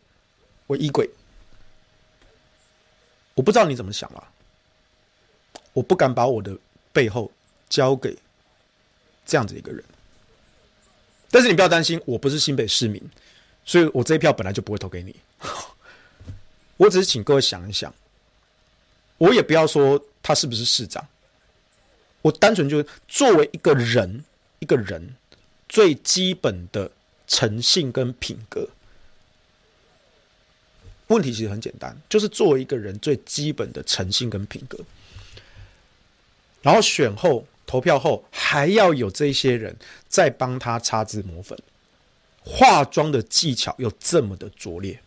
[0.69, 1.07] 为依归。
[3.35, 4.33] 我不知道你怎么想啊，
[5.75, 6.57] 我不敢把我的
[6.91, 7.31] 背后
[7.69, 8.17] 交给
[9.27, 9.85] 这样子一个人，
[11.31, 13.03] 但是你不要担心，我不是新北市民，
[13.67, 15.15] 所以我这一票本来就不会投给你。
[16.79, 17.93] 我只是请各位想一想，
[19.19, 21.07] 我也不要说他是不是市长，
[22.23, 24.25] 我单纯就是作为一个人，
[24.59, 25.15] 一个人
[25.69, 26.91] 最基本的
[27.27, 28.69] 诚信跟品格。
[31.09, 34.79] 问题其实很简单，就是作为一个人最基本的诚信跟品格，
[36.61, 39.75] 然后选后投票后还要有这些人
[40.09, 41.59] 在帮他擦脂抹粉，
[42.45, 45.01] 化妆的技巧又这么的拙劣。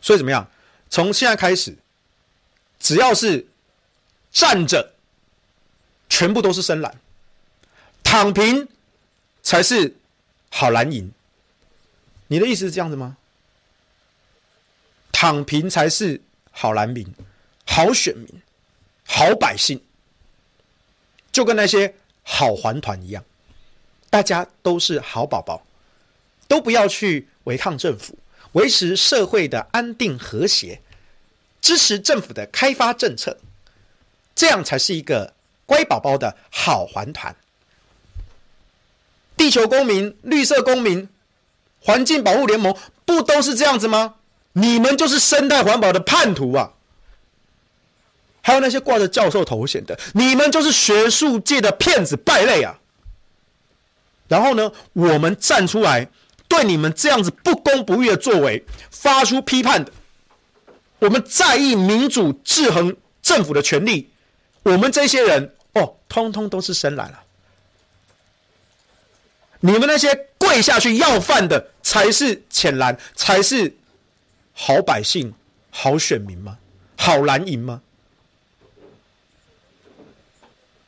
[0.00, 0.48] 所以怎么样？
[0.88, 1.76] 从现在开始，
[2.78, 3.44] 只要是
[4.36, 4.92] 站着，
[6.10, 6.92] 全部都是深蓝；
[8.04, 8.68] 躺平
[9.42, 9.96] 才是
[10.50, 11.10] 好蓝营。
[12.26, 13.16] 你的意思是这样子吗？
[15.10, 16.20] 躺平才是
[16.50, 17.14] 好蓝民、
[17.64, 18.28] 好选民、
[19.06, 19.80] 好百姓，
[21.32, 23.24] 就跟那些好环团一样，
[24.10, 25.66] 大家都是好宝宝，
[26.46, 28.18] 都不要去违抗政府。
[28.52, 30.82] 维持社会的安定和谐，
[31.62, 33.38] 支持政府的开发政策，
[34.36, 35.34] 这样才是一个
[35.66, 37.34] 乖宝宝的好环团。
[39.36, 41.08] 地球公民、绿色公民、
[41.80, 44.14] 环境保护联盟，不都是这样子吗？
[44.52, 46.70] 你们就是生态环保的叛徒啊！
[48.42, 52.78] 还有那些挂着教授头衔的，你们就是学术界的骗子败类啊！
[54.28, 56.08] 然后呢，我们站出来。
[56.48, 59.90] 对你们这样子不公不义的作为发出批判的，
[61.00, 64.08] 我们在意民主制衡政府的权利，
[64.66, 67.22] 我们这些人哦，通通都是深蓝了。
[69.60, 73.76] 你们那些跪下去要饭的才是浅蓝，才是
[74.52, 75.32] 好百姓、
[75.70, 76.58] 好选民吗？
[76.96, 77.80] 好蓝营吗？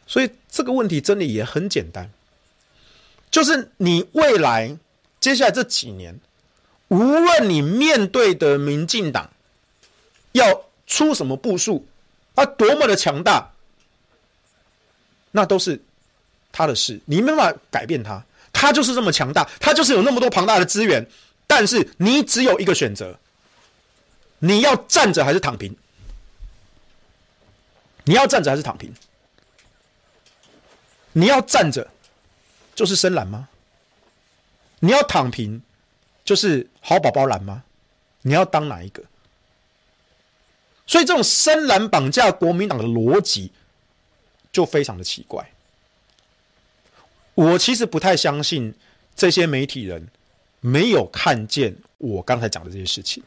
[0.09, 2.11] 所以这个问题真的也很简单，
[3.31, 4.76] 就是你未来。
[5.20, 6.18] 接下来这几年，
[6.89, 9.31] 无论你面对的民进党
[10.33, 11.87] 要出什么部署，
[12.35, 13.53] 啊，多么的强大，
[15.31, 15.81] 那都是
[16.51, 21.07] 他的事，你没办法改变他，他就是这么强大，他就是有那么多庞大的资源，
[21.47, 23.18] 但是你只有一个选择，
[24.39, 25.76] 你要站着还是躺平？
[28.05, 28.93] 你要站着还是躺平？
[31.12, 31.87] 你要站着，
[32.74, 33.49] 就是深蓝吗？
[34.81, 35.61] 你要躺平，
[36.24, 37.64] 就是好宝宝蓝吗？
[38.22, 39.03] 你要当哪一个？
[40.87, 43.53] 所以这种深蓝绑架国民党的逻辑
[44.59, 45.49] 就非常的奇怪。
[47.37, 48.75] 我其实不太相信
[49.15, 50.09] 这些媒体人
[50.59, 53.23] 没有看见我刚才讲的这些事情，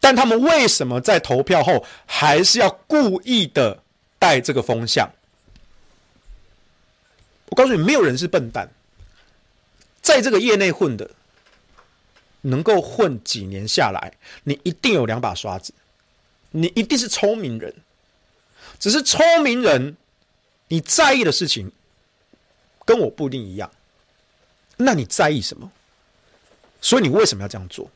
[0.00, 3.80] 但他们为什么在投票后还是要故意的
[4.18, 5.08] 带这个风向？
[7.50, 8.68] 我告诉你，没有人是笨蛋，
[10.02, 11.08] 在这个业内混的，
[12.40, 15.72] 能够混几年下来，你一定有两把刷子，
[16.50, 17.72] 你一定是聪明人。
[18.78, 19.96] 只是聪明人，
[20.68, 21.72] 你在意的事情
[22.84, 23.70] 跟我不一定一样。
[24.76, 25.72] 那你在意什么？
[26.80, 27.90] 所以你为什么要这样做？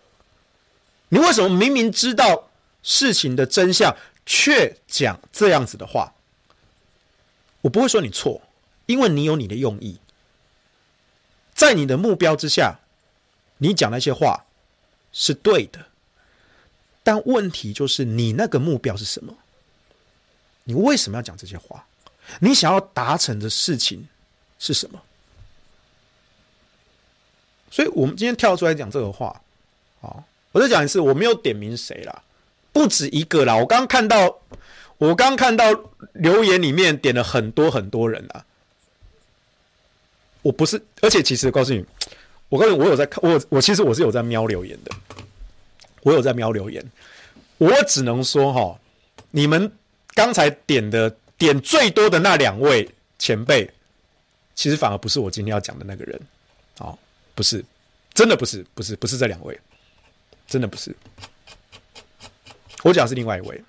[1.10, 2.50] 你为什么明明知道
[2.82, 3.94] 事情的真相，
[4.26, 6.14] 却讲这样子的话？
[7.60, 8.42] 我不会说你错，
[8.86, 10.00] 因为你有你的用意，
[11.54, 12.80] 在你的目标之下，
[13.58, 14.44] 你讲那些话
[15.12, 15.86] 是对的。
[17.04, 19.36] 但问题就是，你那个目标是什么？
[20.64, 21.86] 你为什么要讲这些话？
[22.40, 24.06] 你想要达成的事情
[24.58, 25.00] 是什么？
[27.70, 29.40] 所以我们今天跳出来讲这个话，
[30.02, 32.22] 啊，我再讲一次，我没有点名谁啦，
[32.72, 33.56] 不止一个啦。
[33.56, 34.38] 我刚看到，
[34.98, 35.64] 我刚看到
[36.12, 38.44] 留言里面点了很多很多人啊。
[40.42, 41.84] 我不是，而且其实告诉你，
[42.48, 44.90] 我告诉你，我有在看，我我其实我是有在瞄留言的，
[46.02, 46.84] 我有在瞄留言。
[47.58, 48.78] 我只能说哈，
[49.30, 49.72] 你们
[50.14, 52.88] 刚才点的点最多的那两位
[53.18, 53.68] 前辈，
[54.54, 56.20] 其实反而不是我今天要讲的那个人，
[56.78, 56.96] 哦。
[57.34, 57.64] 不是，
[58.14, 59.58] 真的不是，不是，不是这两位，
[60.46, 60.94] 真的不是。
[62.84, 63.60] 我讲是另外一位，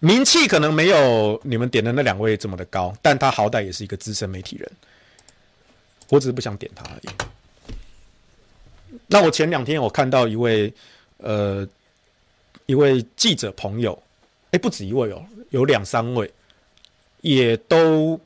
[0.00, 4.70] 名气可能没有你们点的那两位这么的高，但他好歹也是一个资深媒体人。
[6.10, 7.08] 我只是不想点他而已。
[9.06, 10.70] 那我前两天我看到一位，
[11.16, 11.66] 呃，
[12.66, 14.02] 一位记者朋友，
[14.50, 16.30] 哎，不止一位哦，有两三位，
[17.22, 18.20] 也都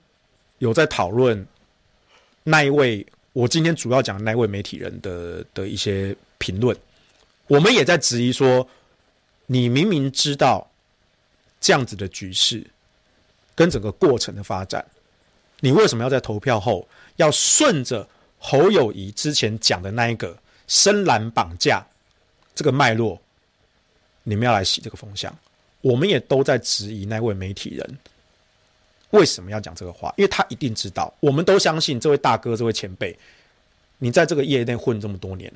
[0.58, 1.46] 有在讨论
[2.42, 3.06] 那一位。
[3.32, 6.74] 我今天主要讲的那位媒体人的的一些评论，
[7.48, 8.66] 我们也在质疑说，
[9.44, 10.66] 你明明知道
[11.60, 12.66] 这样子的局势
[13.54, 14.82] 跟整个过程的发展，
[15.60, 20.34] 你为什么要在投票后要顺着侯友谊之前讲的那一个
[20.66, 21.86] 深蓝绑架
[22.54, 23.20] 这个脉络，
[24.22, 25.30] 你们要来洗这个风向？
[25.82, 27.98] 我们也都在质疑那位媒体人。
[29.10, 30.12] 为什么要讲这个话？
[30.16, 33.16] 因为他一定知道，我们都相信这位大哥、这位前辈，
[33.98, 35.52] 你在这个业内混这么多年，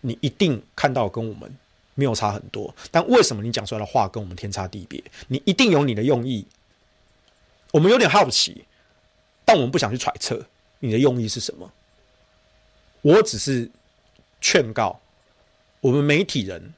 [0.00, 1.54] 你一定看到跟我们
[1.94, 2.74] 没有差很多。
[2.90, 5.02] 但为什么你讲出来的话跟我们天差地别？
[5.28, 6.46] 你一定有你的用意。
[7.72, 8.64] 我们有点好奇，
[9.44, 10.44] 但我们不想去揣测
[10.80, 11.70] 你的用意是什么。
[13.02, 13.70] 我只是
[14.40, 15.00] 劝告
[15.80, 16.72] 我们媒体人，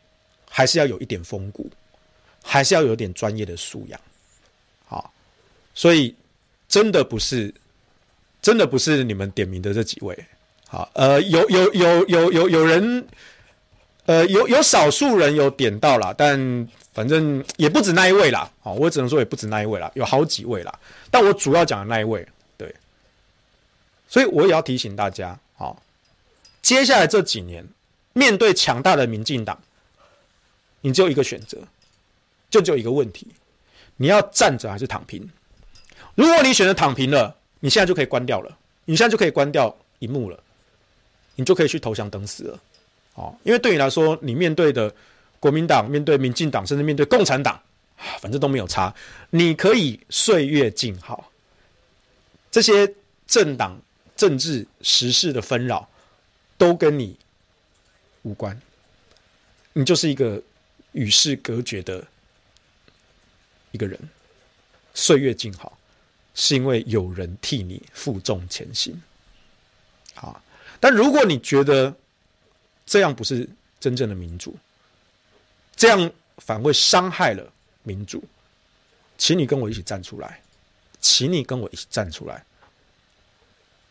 [0.49, 1.71] 还是要有一点风骨，
[2.43, 4.01] 还是要有点专业的素养。
[5.75, 6.15] 所以，
[6.69, 7.53] 真的不是，
[8.41, 10.17] 真的不是你们点名的这几位。
[10.69, 13.07] 好，呃，有有有有有有人，
[14.07, 18.51] 呃，有有少数人有点到了，但反正也不止那一位啦。
[18.61, 20.79] 好，我只能说也不止那一位啦，有好几位啦。
[21.11, 22.75] 但我主要讲的那一位，对。
[24.09, 25.83] 所以我也要提醒大家，好，
[26.63, 27.67] 接下来这几年，
[28.13, 29.61] 面对强大的民进党，
[30.81, 31.59] 你只有一个选择，
[32.49, 33.27] 就只有一个问题：
[33.97, 35.29] 你要站着还是躺平？
[36.15, 40.39] 如果你选择躺平了，你现在就可以关掉了，你现在就可以关掉荧幕了，
[41.35, 42.61] 你就可以去投降等死了，
[43.15, 44.95] 哦，因为对你来说，你面对的
[45.41, 47.61] 国民党、面对民进党，甚至面对共产党，
[48.21, 48.95] 反正都没有差，
[49.31, 51.31] 你可以岁月静好，
[52.51, 52.95] 这些
[53.27, 53.81] 政党
[54.15, 55.89] 政治时事的纷扰
[56.57, 57.19] 都跟你
[58.23, 58.57] 无关，
[59.73, 60.41] 你就是一个
[60.93, 62.07] 与世隔绝的
[63.73, 63.99] 一个人，
[64.95, 65.77] 岁月静好。
[66.35, 69.01] 是因为有人替你负重前行，
[70.17, 70.43] 啊，
[70.81, 71.95] 但如果你觉得
[72.85, 74.57] 这样不是真正的民主，
[75.77, 77.53] 这样反会伤害了
[77.85, 78.23] 民主，
[79.17, 80.43] 请你跟我一起站出来，
[81.01, 82.45] 请你跟我一起站出来，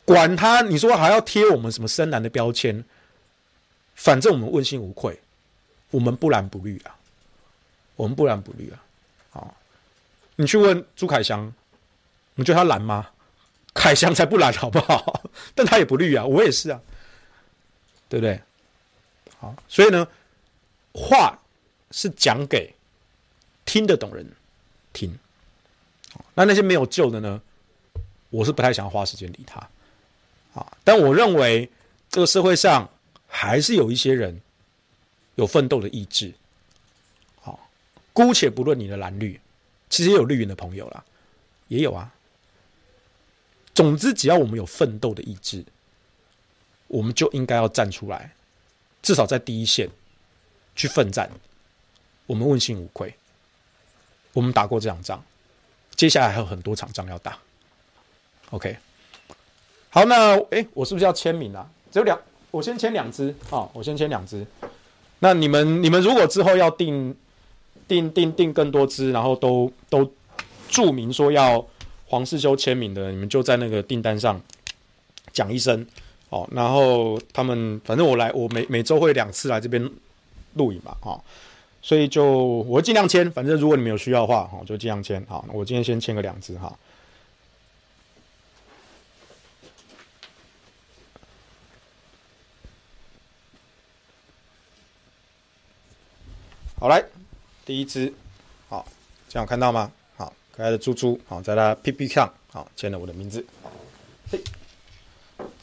[0.03, 2.83] 管他，你说还要贴我们什么深蓝的标签，
[3.95, 5.17] 反正我们问心无愧，
[5.91, 6.93] 我们不蓝不绿啊，
[7.95, 8.83] 我们不蓝不绿啊，
[9.29, 9.57] 好，
[10.35, 11.53] 你去问朱凯翔。
[12.35, 13.09] 你觉得他蓝吗？
[13.73, 15.23] 凯翔才不蓝，好不好？
[15.55, 16.79] 但他也不绿啊，我也是啊，
[18.07, 18.39] 对不对？
[19.39, 20.07] 好，所以呢，
[20.93, 21.39] 话
[21.89, 22.71] 是讲给
[23.65, 24.23] 听得懂人
[24.93, 25.17] 听。
[26.35, 27.41] 那那些没有救的呢？
[28.29, 29.59] 我是不太想要花时间理他。
[30.53, 31.67] 啊，但我认为
[32.09, 32.87] 这个社会上
[33.27, 34.39] 还是有一些人
[35.33, 36.31] 有奋斗的意志。
[37.41, 37.59] 好，
[38.13, 39.39] 姑且不论你的蓝绿，
[39.89, 41.03] 其实也有绿营的朋友啦，
[41.69, 42.13] 也有啊。
[43.73, 45.63] 总之，只要我们有奋斗的意志，
[46.87, 48.33] 我们就应该要站出来，
[49.01, 49.89] 至少在第一线
[50.75, 51.29] 去奋战。
[52.25, 53.13] 我们问心无愧，
[54.31, 55.23] 我们打过这场仗，
[55.95, 57.37] 接下来还有很多场仗要打。
[58.51, 58.77] OK，
[59.89, 61.69] 好，那哎，我是不是要签名啊？
[61.91, 62.19] 只有两，
[62.51, 64.45] 我先签两支啊，我先签两支。
[65.19, 67.15] 那你们你们如果之后要订
[67.87, 70.13] 订订订更多支，然后都都
[70.69, 71.65] 注明说要
[72.13, 74.39] 黄世修签名的，你们就在那个订单上
[75.31, 75.83] 讲一声
[76.29, 76.47] 哦。
[76.51, 79.91] 然后他们反正我来，我每每周会两次来这边
[80.53, 81.19] 录影嘛，哈。
[81.81, 85.25] 所以就我尽量签，反正如果你们有需要的话，哈，就尽量签。
[85.27, 86.77] 好，我今天先签个两支哈。
[96.79, 97.03] 好，来，
[97.65, 98.13] 第一支，
[98.69, 98.85] 好，
[99.27, 99.91] 这样看到吗？
[100.55, 103.43] 可爱的猪猪，好，在它屁屁上，好，签了我的名字，
[104.31, 104.39] 嘿，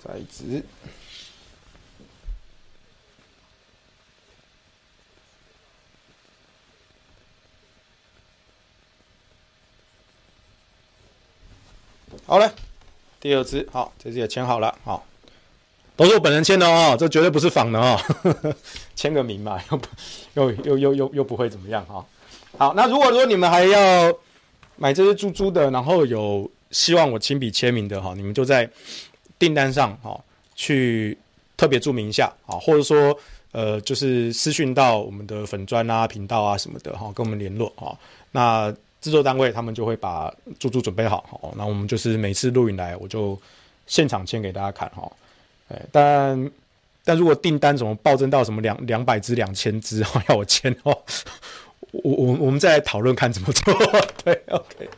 [0.04, 0.64] 再一支，
[12.26, 12.50] 好嘞，
[13.20, 15.06] 第二支，好，这支也签好了，好。
[15.96, 18.00] 都是我本人签的哦，这绝对不是仿的哦，
[18.96, 19.86] 签个名嘛，又不
[20.32, 22.06] 又又又又又不会怎么样哈、哦。
[22.56, 24.10] 好，那如果说你们还要
[24.82, 28.66] 买这些猪猪的，然后有希望我亲笔签名的哈，你们就在
[29.38, 30.18] 订单上哈
[30.54, 31.16] 去
[31.54, 33.14] 特别注明一下啊，或者说
[33.52, 37.92] 呃就是私讯到我们的粉专啊、频道啊什么的哈，跟我们联络啊。
[38.32, 43.38] 那制作单位他们就会把猪猪准备好，好，那我们就是每次录影来我就
[43.86, 45.12] 现场签给大家看哈。
[45.92, 46.50] 但
[47.04, 50.96] 但如果订单怎么暴增到什么两两百只、两千只， 要我签哦，
[51.92, 53.74] 我我我们再来讨论看怎么做。
[54.24, 54.88] 对，OK，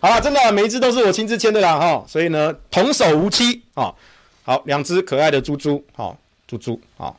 [0.00, 3.94] 好了，真的每一只都是我亲自签的啦哈，所以呢，童叟无欺啊。
[4.42, 7.14] 好，两只可爱的猪猪，好，猪猪啊，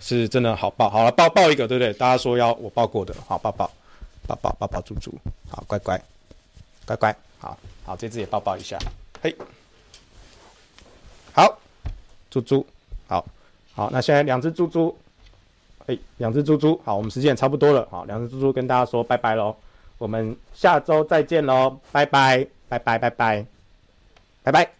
[0.00, 0.88] 是真的好抱。
[0.88, 1.92] 好了，抱抱一个，对不对？
[1.92, 3.70] 大家说要我抱过的，好，抱抱，
[4.26, 5.12] 抱抱抱抱猪猪，
[5.50, 6.00] 好，乖乖，
[6.86, 8.78] 乖乖，好好，这只也抱抱一下，
[9.22, 9.36] 嘿，
[11.32, 11.58] 好。
[12.30, 12.64] 猪猪，
[13.08, 13.26] 好，
[13.74, 14.96] 好，那现在两只猪猪，
[15.86, 19.56] 哎，两只猪猪，好，我们时间也差不多了，好，两只猪猪跟大家说拜拜喽，
[19.98, 23.46] 我们下周再见喽，拜拜，拜拜，拜拜，
[24.42, 24.70] 拜拜。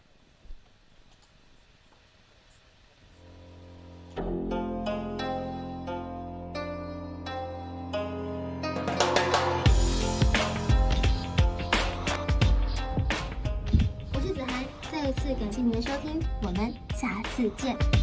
[14.12, 16.72] 我是子涵，再一次感谢您的收听，我们。
[17.00, 17.99] 下次见。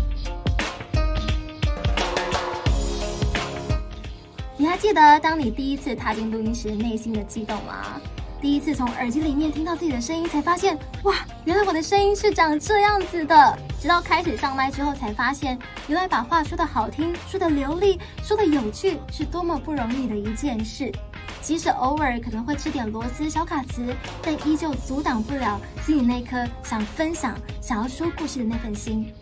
[4.59, 8.01] 你还记得当你第一次踏进录音室内心的激动吗？
[8.41, 11.13] 第一次从耳机里面听到自己的声音，才发现哇，
[11.45, 13.59] 原来我的声音是长这样子的。
[13.79, 20.91] 直到开始上麦之后，才发现原来把话说得好听、说得流利、说得有趣，是多么不容易的一件事。
[21.39, 29.13] 即使偶尔可能会吃点螺丝小卡词，但依旧阻挡不了心里那颗想分享、想要说故事的那份心。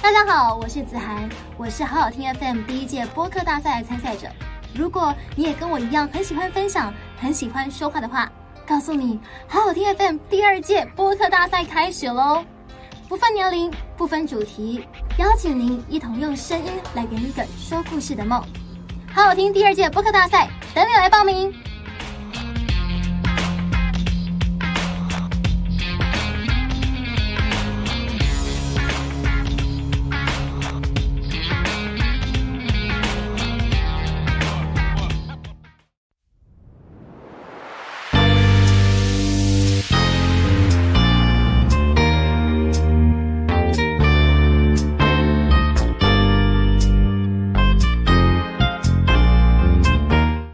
[0.00, 4.28] 大家好，我是子涵，我是好好听 FM 第一届播客大赛的参赛者。
[4.74, 8.30] 如果你也跟我一样很喜欢分享、很喜欢说话的话，
[8.66, 12.44] 告诉你，好好听 FM 第二届播客大赛开始喽！
[13.08, 14.84] 不分年龄，不分主题，
[15.18, 18.42] 邀请您一同用声音来圆一个说故事的梦。
[19.14, 21.54] 好好听第二届播客大赛，等你来报名。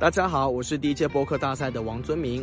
[0.00, 2.42] 大家好，我是第一届播客大赛的王尊明。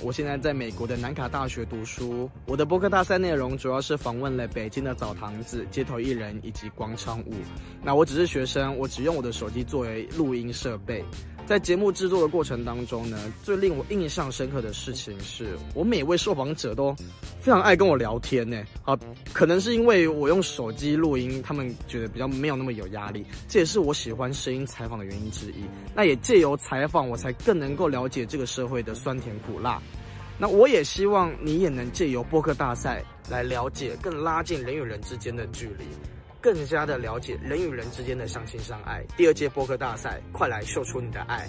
[0.00, 2.30] 我现在在美国的南卡大学读书。
[2.46, 7.34] 我的播客大赛内容主要是访问了北京的澡堂子、街头艺人以及广场舞。
[7.82, 11.04] 那我只是学生，我只用我的手机作为录音设备。
[11.44, 16.94] 在节目制作的过程当中呢，最令我印象深刻的事情是我每位受访者都
[17.40, 18.62] 非常爱跟我聊天呢。
[18.84, 18.98] 啊，
[19.32, 25.64] 可能是因为我用手机录音，他们觉得比较没有那么有压力，这也是我喜欢声音采访的原因之一。
[25.94, 29.82] 那也借由采访，我才更能够了解这个社会的酸甜苦辣。
[30.38, 35.84] 那我也希望你也能借由播客大赛来了解，更拉近人与人之间的距离。
[36.42, 39.02] 更加的了解人与人之间的相亲相爱。
[39.16, 41.46] 第二届播客大赛，快来秀出你的爱！